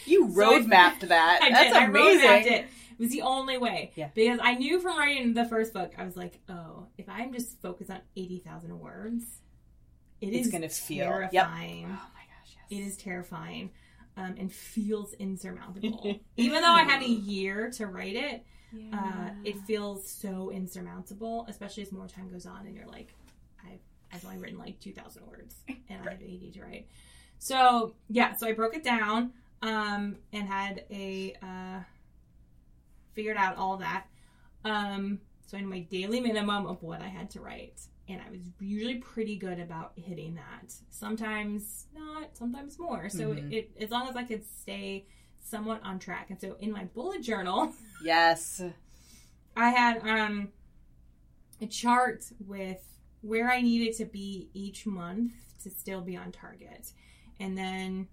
You 0.05 0.27
So 0.29 0.33
road 0.35 0.65
mapped 0.67 1.01
that. 1.09 1.39
I 1.43 1.49
That's 1.51 1.73
did. 1.73 1.89
Amazing. 1.89 2.27
mapped 2.27 2.45
it. 2.47 2.65
It 2.65 2.99
was 2.99 3.11
the 3.11 3.21
only 3.21 3.57
way. 3.59 3.91
Yeah. 3.95 4.09
Because 4.15 4.39
I 4.41 4.55
knew 4.55 4.79
from 4.79 4.97
writing 4.97 5.33
the 5.35 5.45
first 5.45 5.73
book, 5.73 5.91
I 5.97 6.03
was 6.05 6.17
like, 6.17 6.39
oh, 6.49 6.87
if 6.97 7.07
I'm 7.07 7.31
just 7.31 7.61
focused 7.61 7.91
on 7.91 7.99
80,000 8.15 8.79
words, 8.79 9.23
it 10.19 10.29
It's 10.29 10.47
is 10.47 10.51
gonna 10.51 10.69
feel- 10.69 11.27
yep. 11.31 11.31
terrifying. 11.31 11.85
Oh 11.85 11.89
my 11.89 12.23
gosh, 12.25 12.55
It 12.71 12.77
is 12.77 12.97
terrifying 12.97 13.69
um, 14.17 14.35
and 14.37 14.51
feels 14.51 15.13
insurmountable. 15.13 16.19
Even 16.37 16.61
though 16.61 16.73
I 16.73 16.83
had 16.83 17.01
a 17.01 17.09
year 17.09 17.69
to 17.71 17.87
write 17.87 18.15
it, 18.15 18.45
uh, 18.93 19.29
it 19.43 19.57
feels 19.59 20.09
so 20.09 20.49
insurmountable, 20.49 21.45
especially 21.49 21.83
as 21.83 21.91
more 21.91 22.07
time 22.07 22.29
goes 22.31 22.45
on 22.45 22.65
and 22.65 22.75
you're 22.75 22.87
like, 22.87 23.13
I've, 23.65 23.79
I've 24.13 24.25
only 24.25 24.37
written 24.37 24.57
like 24.57 24.79
2,000 24.79 25.25
words 25.27 25.55
and 25.67 26.07
I 26.07 26.11
have 26.11 26.21
80 26.21 26.51
to 26.51 26.61
write. 26.61 26.87
So, 27.37 27.95
yeah, 28.09 28.35
so 28.35 28.47
I 28.47 28.53
broke 28.53 28.75
it 28.75 28.83
down 28.83 29.33
um, 29.61 30.17
and 30.31 30.47
had 30.47 30.85
a, 30.89 31.35
uh, 31.41 31.79
figured 33.13 33.37
out 33.37 33.57
all 33.57 33.77
that. 33.77 34.05
Um, 34.63 35.19
so 35.47 35.57
I 35.57 35.61
had 35.61 35.69
my 35.69 35.79
daily 35.79 36.21
minimum 36.21 36.65
of 36.65 36.81
what 36.81 37.01
I 37.01 37.07
had 37.07 37.29
to 37.31 37.41
write. 37.41 37.81
And 38.11 38.21
I 38.21 38.29
was 38.31 38.41
usually 38.59 38.95
pretty 38.95 39.37
good 39.37 39.59
about 39.59 39.93
hitting 39.95 40.35
that. 40.35 40.73
Sometimes 40.89 41.87
not, 41.93 42.35
sometimes 42.37 42.77
more. 42.79 43.09
So 43.09 43.33
Mhm. 43.33 43.51
it, 43.51 43.71
as 43.79 43.89
long 43.91 44.07
as 44.07 44.15
I 44.15 44.23
could 44.23 44.45
stay 44.45 45.05
somewhat 45.39 45.81
on 45.83 45.99
track. 45.99 46.29
And 46.29 46.39
so 46.39 46.55
in 46.59 46.71
my 46.71 46.85
bullet 46.85 47.21
journal, 47.21 47.73
Yes. 48.03 48.61
I 49.55 49.69
had 49.69 50.07
um 50.07 50.51
a 51.61 51.67
chart 51.67 52.25
with 52.39 52.83
where 53.21 53.51
I 53.51 53.61
needed 53.61 53.95
to 53.97 54.05
be 54.05 54.49
each 54.53 54.85
month 54.85 55.33
to 55.63 55.69
still 55.69 56.01
be 56.01 56.17
on 56.17 56.31
target. 56.31 56.91
And 57.39 57.57
then 57.57 58.07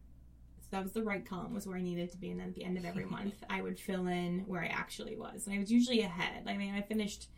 so 0.60 0.66
that 0.72 0.82
was 0.82 0.92
the 0.92 1.02
right 1.02 1.24
column 1.26 1.54
was 1.54 1.66
where 1.66 1.78
I 1.78 1.82
needed 1.82 2.10
to 2.12 2.18
be 2.18 2.30
and 2.30 2.38
then 2.40 2.48
at 2.48 2.54
the 2.54 2.64
end 2.64 2.76
of 2.76 2.84
every 2.84 3.04
month 3.16 3.42
I 3.48 3.62
would 3.62 3.78
fill 3.80 4.06
in 4.06 4.40
where 4.46 4.62
I 4.62 4.66
actually 4.66 5.16
was. 5.16 5.46
And 5.46 5.54
I 5.54 5.58
was 5.58 5.70
usually 5.72 6.02
ahead. 6.02 6.44
I 6.46 6.56
mean, 6.56 6.74
I 6.74 6.82
finished 6.82 7.28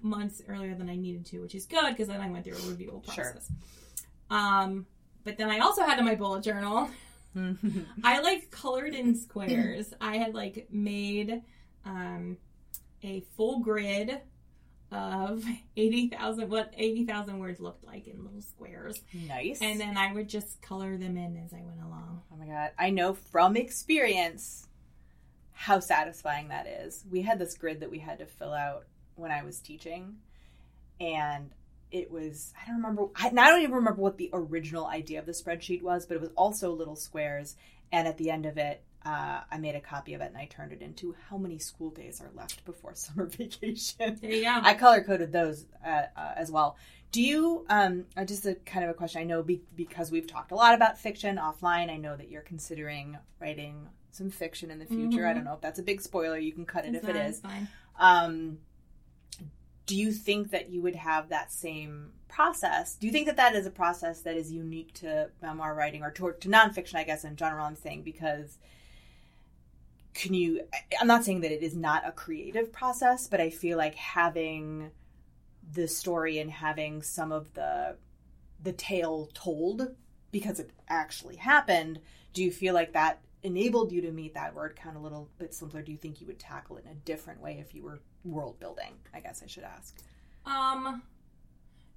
months 0.00 0.42
earlier 0.48 0.74
than 0.74 0.88
I 0.88 0.96
needed 0.96 1.26
to, 1.26 1.40
which 1.40 1.54
is 1.54 1.66
good 1.66 1.88
because 1.90 2.08
then 2.08 2.20
I 2.20 2.28
went 2.30 2.44
through 2.44 2.56
a 2.56 2.70
review 2.70 3.02
Sure. 3.12 3.24
process. 3.24 3.50
Um 4.30 4.86
but 5.24 5.36
then 5.36 5.50
I 5.50 5.58
also 5.58 5.82
had 5.82 5.98
in 5.98 6.04
my 6.04 6.14
bullet 6.14 6.42
journal 6.44 6.88
I 8.04 8.20
like 8.20 8.50
colored 8.50 8.94
in 8.94 9.14
squares. 9.14 9.92
I 10.00 10.16
had 10.16 10.34
like 10.34 10.68
made 10.70 11.42
um, 11.84 12.36
a 13.04 13.20
full 13.36 13.60
grid 13.60 14.20
of 14.90 15.44
80,000 15.76 16.48
what 16.48 16.72
80,000 16.76 17.38
words 17.38 17.60
looked 17.60 17.84
like 17.84 18.08
in 18.08 18.24
little 18.24 18.40
squares. 18.42 19.00
nice. 19.12 19.60
And 19.60 19.78
then 19.78 19.96
I 19.96 20.12
would 20.12 20.28
just 20.28 20.60
color 20.62 20.96
them 20.96 21.16
in 21.16 21.36
as 21.44 21.52
I 21.52 21.62
went 21.62 21.80
along. 21.84 22.22
Oh 22.32 22.36
my 22.36 22.46
god. 22.46 22.70
I 22.78 22.90
know 22.90 23.14
from 23.14 23.56
experience 23.56 24.66
how 25.52 25.78
satisfying 25.80 26.48
that 26.48 26.66
is. 26.66 27.04
We 27.10 27.22
had 27.22 27.38
this 27.38 27.56
grid 27.56 27.80
that 27.80 27.90
we 27.90 27.98
had 27.98 28.18
to 28.20 28.26
fill 28.26 28.54
out 28.54 28.86
when 29.18 29.30
I 29.30 29.42
was 29.42 29.58
teaching 29.60 30.16
and 31.00 31.50
it 31.90 32.10
was 32.10 32.52
I 32.62 32.66
don't 32.66 32.76
remember 32.76 33.06
I, 33.16 33.28
and 33.28 33.40
I 33.40 33.48
don't 33.48 33.62
even 33.62 33.74
remember 33.74 34.00
what 34.00 34.18
the 34.18 34.30
original 34.32 34.86
idea 34.86 35.18
of 35.18 35.26
the 35.26 35.32
spreadsheet 35.32 35.82
was, 35.82 36.06
but 36.06 36.14
it 36.16 36.20
was 36.20 36.30
also 36.36 36.72
little 36.72 36.96
squares 36.96 37.56
and 37.92 38.06
at 38.06 38.18
the 38.18 38.30
end 38.30 38.46
of 38.46 38.58
it 38.58 38.82
uh, 39.06 39.40
I 39.50 39.58
made 39.58 39.74
a 39.74 39.80
copy 39.80 40.12
of 40.14 40.20
it 40.20 40.26
and 40.26 40.36
I 40.36 40.46
turned 40.46 40.72
it 40.72 40.82
into 40.82 41.14
how 41.30 41.38
many 41.38 41.58
school 41.58 41.90
days 41.90 42.20
are 42.20 42.30
left 42.34 42.64
before 42.64 42.94
summer 42.94 43.26
vacation. 43.26 44.18
There 44.20 44.30
you 44.30 44.42
go. 44.44 44.60
I 44.62 44.74
color 44.74 45.02
coded 45.02 45.32
those 45.32 45.66
uh, 45.86 46.02
uh, 46.16 46.32
as 46.36 46.50
well. 46.50 46.76
Do 47.10 47.22
you, 47.22 47.64
um, 47.70 48.04
uh, 48.18 48.24
just 48.26 48.44
a 48.44 48.54
kind 48.54 48.84
of 48.84 48.90
a 48.90 48.94
question, 48.94 49.22
I 49.22 49.24
know 49.24 49.42
be- 49.42 49.62
because 49.76 50.10
we've 50.10 50.26
talked 50.26 50.50
a 50.52 50.54
lot 50.56 50.74
about 50.74 50.98
fiction 50.98 51.36
offline, 51.38 51.88
I 51.90 51.96
know 51.96 52.16
that 52.16 52.28
you're 52.28 52.42
considering 52.42 53.16
writing 53.40 53.88
some 54.10 54.28
fiction 54.28 54.70
in 54.70 54.78
the 54.78 54.84
future. 54.84 55.26
I 55.26 55.30
Mhm. 55.30 55.34
don't 55.36 55.44
know 55.44 55.54
if 55.54 55.62
that's 55.62 55.78
a 55.78 55.82
big 55.82 56.02
spoiler. 56.02 56.36
You 56.36 56.52
can 56.52 56.66
cut 56.66 56.84
it 56.84 56.94
It's 56.94 57.04
if 57.04 57.08
it 57.08 57.16
is. 57.16 57.30
it's 57.36 57.40
fine. 57.40 57.68
Um, 57.98 58.58
do 59.88 59.96
you 59.96 60.12
think 60.12 60.50
that 60.50 60.68
you 60.68 60.82
would 60.82 60.96
have 60.96 61.30
that 61.30 61.50
same 61.50 62.12
process? 62.28 62.94
Do 62.94 63.06
you 63.06 63.12
think 63.12 63.24
that 63.26 63.38
that 63.38 63.54
is 63.54 63.66
a 63.66 63.70
process 63.70 64.20
that 64.20 64.36
is 64.36 64.52
unique 64.52 64.92
to 64.94 65.30
memoir 65.40 65.74
writing 65.74 66.02
or 66.02 66.10
to, 66.12 66.34
to 66.38 66.48
nonfiction, 66.48 66.96
I 66.96 67.04
guess, 67.04 67.24
in 67.24 67.36
general? 67.36 67.64
I'm 67.64 67.74
saying 67.74 68.02
because 68.02 68.58
can 70.12 70.34
you, 70.34 70.60
I'm 71.00 71.06
not 71.06 71.24
saying 71.24 71.40
that 71.40 71.52
it 71.52 71.62
is 71.62 71.74
not 71.74 72.06
a 72.06 72.12
creative 72.12 72.70
process, 72.70 73.28
but 73.28 73.40
I 73.40 73.48
feel 73.48 73.78
like 73.78 73.94
having 73.94 74.90
the 75.72 75.88
story 75.88 76.38
and 76.38 76.50
having 76.50 77.02
some 77.02 77.32
of 77.32 77.54
the 77.54 77.96
the 78.62 78.72
tale 78.72 79.30
told 79.32 79.94
because 80.32 80.58
it 80.58 80.70
actually 80.88 81.36
happened 81.36 82.00
do 82.32 82.42
you 82.42 82.50
feel 82.50 82.74
like 82.74 82.92
that 82.94 83.20
enabled 83.42 83.92
you 83.92 84.00
to 84.02 84.10
meet 84.12 84.34
that 84.34 84.54
word 84.54 84.74
count 84.76 84.96
a 84.96 84.98
little 85.00 85.28
bit 85.38 85.54
simpler 85.54 85.80
do 85.82 85.92
you 85.92 85.98
think 85.98 86.20
you 86.20 86.26
would 86.26 86.38
tackle 86.38 86.76
it 86.76 86.84
in 86.84 86.90
a 86.90 86.94
different 86.94 87.40
way 87.40 87.58
if 87.60 87.74
you 87.74 87.82
were 87.82 88.00
world 88.24 88.58
building 88.58 88.92
i 89.14 89.20
guess 89.20 89.42
i 89.42 89.46
should 89.46 89.64
ask? 89.64 89.96
Um 90.46 91.02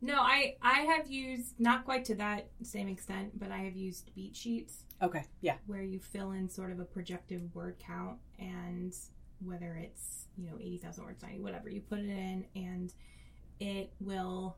no, 0.03 0.15
I 0.15 0.55
I 0.63 0.79
have 0.81 1.11
used 1.11 1.59
not 1.59 1.85
quite 1.85 2.05
to 2.05 2.15
that 2.15 2.47
same 2.63 2.87
extent, 2.87 3.37
but 3.39 3.51
I 3.51 3.57
have 3.59 3.75
used 3.75 4.09
beat 4.15 4.35
sheets. 4.35 4.83
Okay 4.99 5.23
yeah. 5.41 5.57
Where 5.67 5.83
you 5.83 5.99
fill 5.99 6.31
in 6.31 6.49
sort 6.49 6.71
of 6.71 6.79
a 6.79 6.85
projected 6.85 7.53
word 7.53 7.75
count 7.79 8.17
and 8.39 8.95
whether 9.45 9.75
it's 9.75 10.25
you 10.37 10.47
know 10.49 10.57
80,000 10.59 11.03
words 11.05 11.21
90 11.21 11.39
whatever 11.41 11.69
you 11.69 11.81
put 11.81 11.99
it 11.99 12.09
in 12.09 12.45
and 12.55 12.93
it 13.59 13.91
will 13.99 14.57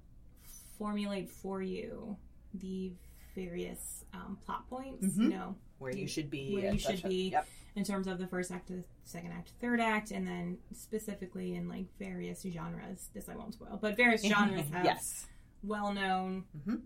formulate 0.78 1.30
for 1.30 1.62
you 1.62 2.16
the 2.54 2.94
various 3.36 4.06
um, 4.14 4.38
plot 4.46 4.70
points 4.70 5.06
Mhm. 5.18 5.24
you 5.24 5.30
know 5.30 5.56
where 5.84 5.96
you 5.96 6.08
should 6.08 6.30
be 6.32 6.54
Where 6.56 6.74
you 6.74 6.80
should 6.80 7.04
be. 7.04 7.30
yep. 7.30 7.48
in 7.76 7.84
terms 7.84 8.08
of 8.08 8.18
the 8.18 8.28
first 8.28 8.52
act 8.52 8.68
the 8.70 8.84
second 9.04 9.32
act 9.34 9.52
third 9.62 9.80
act 9.80 10.12
and 10.12 10.26
then 10.28 10.58
specifically 10.74 11.54
in 11.56 11.68
like 11.70 11.86
various 12.00 12.42
genres. 12.42 13.10
This 13.14 13.30
i 13.30 13.36
won't 13.36 13.54
spoil 13.54 13.78
but 13.82 13.96
various 13.98 14.24
genres 14.24 14.70
have 14.72 14.86
yes. 14.86 15.28
well-known 15.64 16.46
Mhm. 16.68 16.82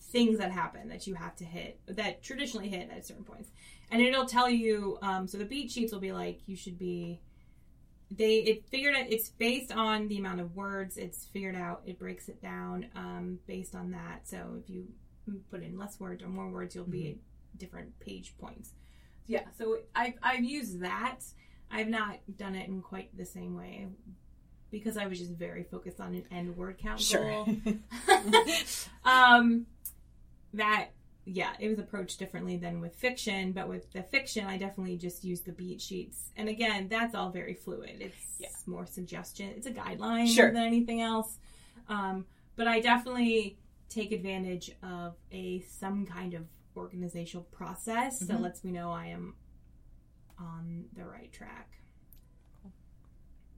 things 0.00 0.38
that 0.38 0.50
happen 0.52 0.88
that 0.88 1.06
you 1.06 1.14
have 1.14 1.36
to 1.36 1.44
hit 1.44 1.80
that 1.86 2.22
traditionally 2.22 2.68
hit 2.68 2.90
at 2.90 3.06
certain 3.06 3.24
points. 3.24 3.50
And 3.90 4.00
it'll 4.02 4.26
tell 4.26 4.48
you 4.50 4.98
um, 5.02 5.26
so 5.28 5.38
the 5.38 5.44
beat 5.44 5.70
sheets 5.70 5.92
will 5.92 6.00
be 6.00 6.12
like 6.12 6.40
you 6.46 6.56
should 6.56 6.78
be 6.78 7.20
they 8.10 8.38
it 8.38 8.66
figured 8.68 8.94
out 8.94 9.06
it's 9.08 9.30
based 9.30 9.72
on 9.72 10.08
the 10.08 10.18
amount 10.18 10.40
of 10.40 10.54
words 10.54 10.96
it's 10.98 11.26
figured 11.26 11.54
out 11.56 11.82
it 11.86 11.98
breaks 11.98 12.28
it 12.28 12.42
down 12.42 12.86
um, 12.96 13.38
based 13.46 13.74
on 13.74 13.90
that. 13.92 14.26
So 14.28 14.38
if 14.62 14.68
you 14.68 14.88
put 15.50 15.62
in 15.62 15.78
less 15.78 15.98
words 16.00 16.22
or 16.22 16.28
more 16.28 16.48
words 16.50 16.74
you'll 16.74 16.84
be 16.84 17.10
at 17.10 17.16
different 17.56 17.98
page 18.00 18.34
points. 18.38 18.72
Yeah 19.26 19.44
so 19.58 19.78
I've, 19.94 20.14
I've 20.22 20.44
used 20.44 20.80
that. 20.82 21.20
I've 21.70 21.88
not 21.88 22.18
done 22.36 22.54
it 22.54 22.68
in 22.68 22.82
quite 22.82 23.16
the 23.16 23.24
same 23.24 23.56
way 23.56 23.86
because 24.70 24.96
i 24.96 25.06
was 25.06 25.18
just 25.18 25.32
very 25.32 25.64
focused 25.64 26.00
on 26.00 26.14
an 26.14 26.24
end 26.30 26.56
word 26.56 26.78
count 26.78 27.00
sure. 27.00 27.22
goal. 27.44 27.46
Um 29.04 29.66
that 30.54 30.88
yeah 31.24 31.52
it 31.60 31.68
was 31.68 31.78
approached 31.78 32.18
differently 32.18 32.56
than 32.56 32.80
with 32.80 32.94
fiction 32.96 33.52
but 33.52 33.68
with 33.68 33.90
the 33.92 34.02
fiction 34.02 34.44
i 34.46 34.56
definitely 34.58 34.96
just 34.96 35.24
used 35.24 35.44
the 35.46 35.52
beat 35.52 35.80
sheets. 35.80 36.30
And 36.36 36.48
again 36.48 36.88
that's 36.88 37.14
all 37.14 37.30
very 37.30 37.54
fluid. 37.54 37.96
It's 38.00 38.16
Yeah. 38.38 38.48
more 38.66 38.86
suggestion 38.86 39.50
it's 39.56 39.66
a 39.66 39.70
guideline 39.72 40.26
Sure. 40.28 40.52
than 40.52 40.62
anything 40.64 41.00
else. 41.00 41.38
Um 41.88 42.26
but 42.56 42.66
i 42.68 42.80
definitely 42.80 43.56
take 43.88 44.10
advantage 44.12 44.70
of 44.82 45.14
a 45.32 45.60
some 45.60 46.06
kind 46.06 46.34
of 46.34 46.44
organizational 46.76 47.44
process 47.44 48.18
that 48.20 48.38
Mhm. 48.38 48.40
lets 48.40 48.64
me 48.64 48.72
know 48.72 48.90
i 48.90 49.06
am 49.06 49.34
on 50.38 50.86
the 50.94 51.04
right 51.04 51.32
track 51.32 51.78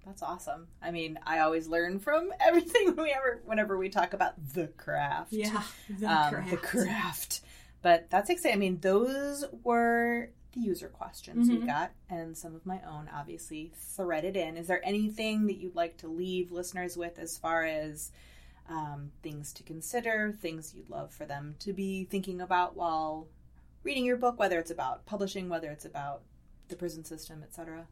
That's 0.05 0.23
awesome. 0.23 0.69
I 0.83 0.91
mean, 0.91 1.19
I 1.25 1.39
always 1.39 1.67
learn 1.67 1.99
from 1.99 2.31
everything 2.41 2.95
we 2.95 3.11
ever, 3.11 3.41
whenever 3.47 3.79
we 3.79 3.89
talk 3.89 4.13
about 4.13 4.35
the 4.53 4.67
craft. 4.69 5.33
yeah 5.33 5.63
the 5.89 6.07
um, 6.07 6.31
craft. 6.35 6.51
the 6.51 6.57
craft. 6.59 7.41
But 7.81 8.11
that's 8.11 8.29
exciting. 8.29 8.57
I 8.59 8.61
mean, 8.61 8.81
those 8.81 9.45
were 9.63 10.29
the 10.53 10.61
user 10.61 10.89
questions 10.89 11.49
we 11.49 11.57
Mhm. 11.57 11.67
got, 11.67 11.93
and 12.11 12.37
some 12.37 12.55
of 12.55 12.67
my 12.67 12.83
own, 12.83 13.09
obviously, 13.15 13.73
threaded 13.75 14.37
in. 14.37 14.59
Is 14.59 14.67
there 14.67 14.85
anything 14.85 15.47
that 15.47 15.57
you'd 15.57 15.75
like 15.75 15.97
to 15.99 16.09
leave 16.09 16.53
listeners 16.53 16.99
with 16.99 17.19
as 17.19 17.39
far 17.39 17.65
as 17.65 18.13
um, 18.69 19.11
things 19.23 19.53
to 19.55 19.63
consider, 19.63 20.33
things 20.33 20.75
you'd 20.75 20.91
love 20.91 21.13
for 21.13 21.25
them 21.27 21.55
to 21.61 21.73
be 21.73 22.05
thinking 22.05 22.41
about 22.41 22.77
while 22.77 23.29
reading 23.83 24.05
your 24.05 24.17
book, 24.17 24.39
whether 24.39 24.59
it's 24.59 24.71
about 24.71 25.05
publishing, 25.07 25.49
whether 25.49 25.71
it's 25.71 25.85
about 25.85 26.23
the 26.69 26.77
prison 26.77 27.05
system, 27.05 27.43
etc.? 27.43 27.87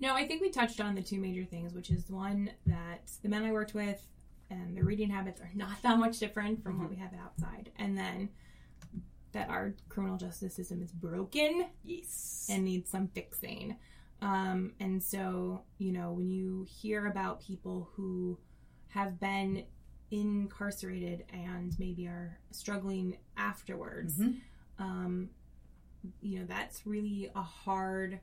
No, 0.00 0.14
I 0.14 0.26
think 0.28 0.40
we 0.40 0.50
touched 0.50 0.80
on 0.80 0.94
the 0.94 1.02
two 1.02 1.18
major 1.18 1.44
things, 1.44 1.74
which 1.74 1.90
is 1.90 2.08
one 2.08 2.50
that 2.66 3.10
the 3.22 3.28
men 3.28 3.42
I 3.42 3.50
worked 3.50 3.74
with 3.74 4.00
and 4.50 4.76
their 4.76 4.84
reading 4.84 5.10
habits 5.10 5.40
are 5.40 5.50
not 5.54 5.82
that 5.82 5.98
much 5.98 6.18
different 6.20 6.62
from 6.62 6.78
what 6.80 6.88
we 6.88 6.96
have 6.96 7.10
outside, 7.22 7.70
and 7.76 7.98
then 7.98 8.28
that 9.32 9.50
our 9.50 9.74
criminal 9.88 10.16
justice 10.16 10.54
system 10.54 10.80
is 10.80 10.90
broken 10.92 11.66
Yes. 11.84 12.46
and 12.50 12.64
needs 12.64 12.88
some 12.88 13.08
fixing. 13.08 13.76
Um, 14.22 14.72
and 14.80 15.02
so, 15.02 15.62
you 15.78 15.92
know, 15.92 16.12
when 16.12 16.30
you 16.30 16.66
hear 16.68 17.06
about 17.06 17.42
people 17.42 17.90
who 17.94 18.38
have 18.88 19.20
been 19.20 19.64
incarcerated 20.10 21.24
and 21.32 21.78
maybe 21.78 22.06
are 22.06 22.38
struggling 22.50 23.18
afterwards, 23.36 24.18
Mhm. 24.18 24.40
um, 24.78 25.30
you 26.20 26.38
know, 26.38 26.46
that's 26.46 26.86
really 26.86 27.30
a 27.34 27.42
hard 27.42 28.20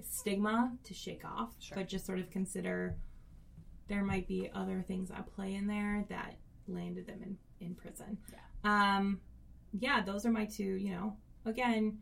stigma 0.00 0.76
to 0.84 0.94
shake 0.94 1.24
off. 1.24 1.54
Sure. 1.60 1.76
But 1.76 1.88
just 1.88 2.06
sort 2.06 2.18
of 2.18 2.30
consider 2.30 2.96
there 3.88 4.04
might 4.04 4.26
be 4.28 4.50
other 4.52 4.82
things 4.82 5.10
at 5.10 5.26
play 5.34 5.54
in 5.54 5.66
there 5.66 6.04
that 6.08 6.36
landed 6.66 7.06
them 7.06 7.22
in 7.22 7.38
in 7.60 7.74
prison. 7.74 8.18
Yeah. 8.30 8.96
Um, 8.98 9.20
yeah, 9.72 10.02
those 10.02 10.24
are 10.24 10.30
my 10.30 10.44
two. 10.44 10.74
You 10.76 10.90
know, 10.92 11.16
again, 11.44 12.00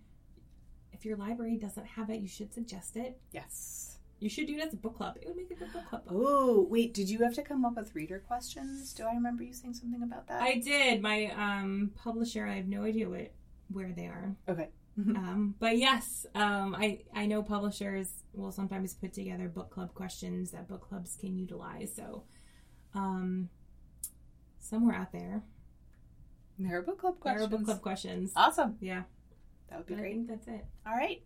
if 0.92 1.04
your 1.04 1.16
library 1.16 1.56
doesn't 1.56 1.86
have 1.86 2.10
it, 2.10 2.20
you 2.20 2.28
should 2.28 2.52
suggest 2.52 2.96
it. 2.96 3.20
Yes. 3.32 3.95
You 4.18 4.30
should 4.30 4.46
do 4.46 4.54
it 4.56 4.62
as 4.66 4.72
a 4.72 4.76
book 4.76 4.96
club. 4.96 5.16
It 5.20 5.28
would 5.28 5.36
make 5.36 5.50
a 5.50 5.54
good 5.54 5.72
book 5.72 5.88
club. 5.90 6.02
Oh, 6.10 6.66
wait, 6.70 6.94
did 6.94 7.10
you 7.10 7.18
have 7.18 7.34
to 7.34 7.42
come 7.42 7.64
up 7.66 7.76
with 7.76 7.94
reader 7.94 8.18
questions? 8.26 8.94
Do 8.94 9.04
I 9.04 9.12
remember 9.12 9.42
you 9.42 9.52
saying 9.52 9.74
something 9.74 10.02
about 10.02 10.26
that? 10.28 10.40
I 10.42 10.54
did. 10.58 11.02
My 11.02 11.26
um, 11.36 11.90
publisher, 11.96 12.46
I 12.46 12.54
have 12.56 12.66
no 12.66 12.84
idea 12.84 13.08
what 13.08 13.32
where 13.68 13.92
they 13.92 14.06
are. 14.06 14.34
Okay. 14.48 14.68
Um, 14.98 15.54
but 15.58 15.76
yes, 15.76 16.24
um, 16.34 16.74
I 16.74 17.02
I 17.14 17.26
know 17.26 17.42
publishers 17.42 18.08
will 18.32 18.50
sometimes 18.50 18.94
put 18.94 19.12
together 19.12 19.46
book 19.46 19.68
club 19.68 19.92
questions 19.92 20.52
that 20.52 20.66
book 20.68 20.88
clubs 20.88 21.16
can 21.20 21.36
utilize. 21.36 21.94
So, 21.94 22.24
um, 22.94 23.50
somewhere 24.58 24.96
out 24.96 25.12
there, 25.12 25.42
There 26.58 26.78
are 26.78 26.82
book 26.82 26.98
club 27.00 27.16
there 27.22 27.34
questions. 27.34 27.52
are 27.52 27.56
book 27.58 27.64
club 27.66 27.82
questions. 27.82 28.32
Awesome. 28.34 28.78
Yeah, 28.80 29.02
That 29.68 29.80
would 29.80 29.86
be 29.86 29.94
but 29.96 30.00
great. 30.00 30.28
that's 30.28 30.48
it. 30.48 30.64
All 30.86 30.96
right. 30.96 31.22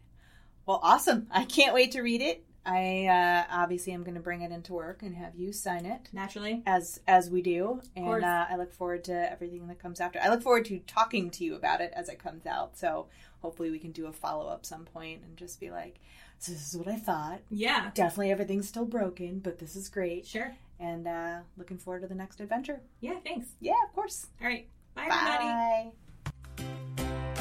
Well, 0.67 0.81
awesome. 0.83 1.29
I 1.31 1.45
can't 1.45 1.73
wait 1.73 1.93
to 1.93 2.03
read 2.03 2.23
it. 2.23 2.45
I 2.65 3.07
uh, 3.07 3.45
obviously 3.51 3.93
am 3.95 4.03
going 4.03 4.15
to 4.15 4.21
bring 4.21 4.43
it 4.43 4.53
into 4.53 4.73
work 4.75 5.03
and 5.03 5.17
have 5.17 5.35
you 5.35 5.53
sign 5.53 5.87
it 5.87 6.09
Naturally, 6.13 6.63
as 6.67 7.01
as 7.09 7.31
we 7.31 7.41
do, 7.43 7.81
and 7.97 8.25
uh, 8.25 8.47
I 8.51 8.57
look 8.57 8.73
forward 8.73 9.05
to 9.05 9.33
everything 9.33 9.67
that 9.69 9.79
comes 9.79 10.01
after. 10.01 10.21
I 10.23 10.29
look 10.29 10.43
forward 10.43 10.67
to 10.67 10.79
talking 10.81 11.31
to 11.31 11.45
you 11.45 11.55
about 11.55 11.81
it 11.81 11.93
as 11.97 12.09
it 12.09 12.19
comes 12.19 12.47
out. 12.47 12.77
So 12.77 13.07
hopefully 13.41 13.71
we 13.71 13.79
can 13.79 13.93
do 13.93 14.07
a 14.07 14.13
follow 14.13 14.47
up 14.49 14.67
some 14.67 14.85
point 14.85 15.23
and 15.25 15.37
just 15.37 15.59
be 15.59 15.71
like, 15.71 16.01
so 16.39 16.53
"This 16.53 16.69
is 16.73 16.77
what 16.79 16.89
I 16.89 16.97
thought. 16.97 17.41
yeah, 17.51 17.91
Definitely 17.95 18.31
everything's 18.31 18.69
still 18.69 18.87
broken, 18.87 19.39
but 19.41 19.59
this 19.59 19.75
is 19.77 19.89
great." 19.89 20.27
sure. 20.27 20.55
And 20.79 21.07
uh, 21.07 21.41
looking 21.59 21.77
forward 21.77 22.01
to 22.01 22.09
the 22.09 22.15
next 22.15 22.41
adventure. 22.41 22.81
Yeah, 23.01 23.19
thanks. 23.23 23.49
Yeah, 23.61 23.75
of 23.87 23.95
course. 23.95 24.29
All 24.41 24.47
right, 24.47 24.67
bye, 24.67 24.69
everybody. 24.69 24.69
Bye. 24.69 24.70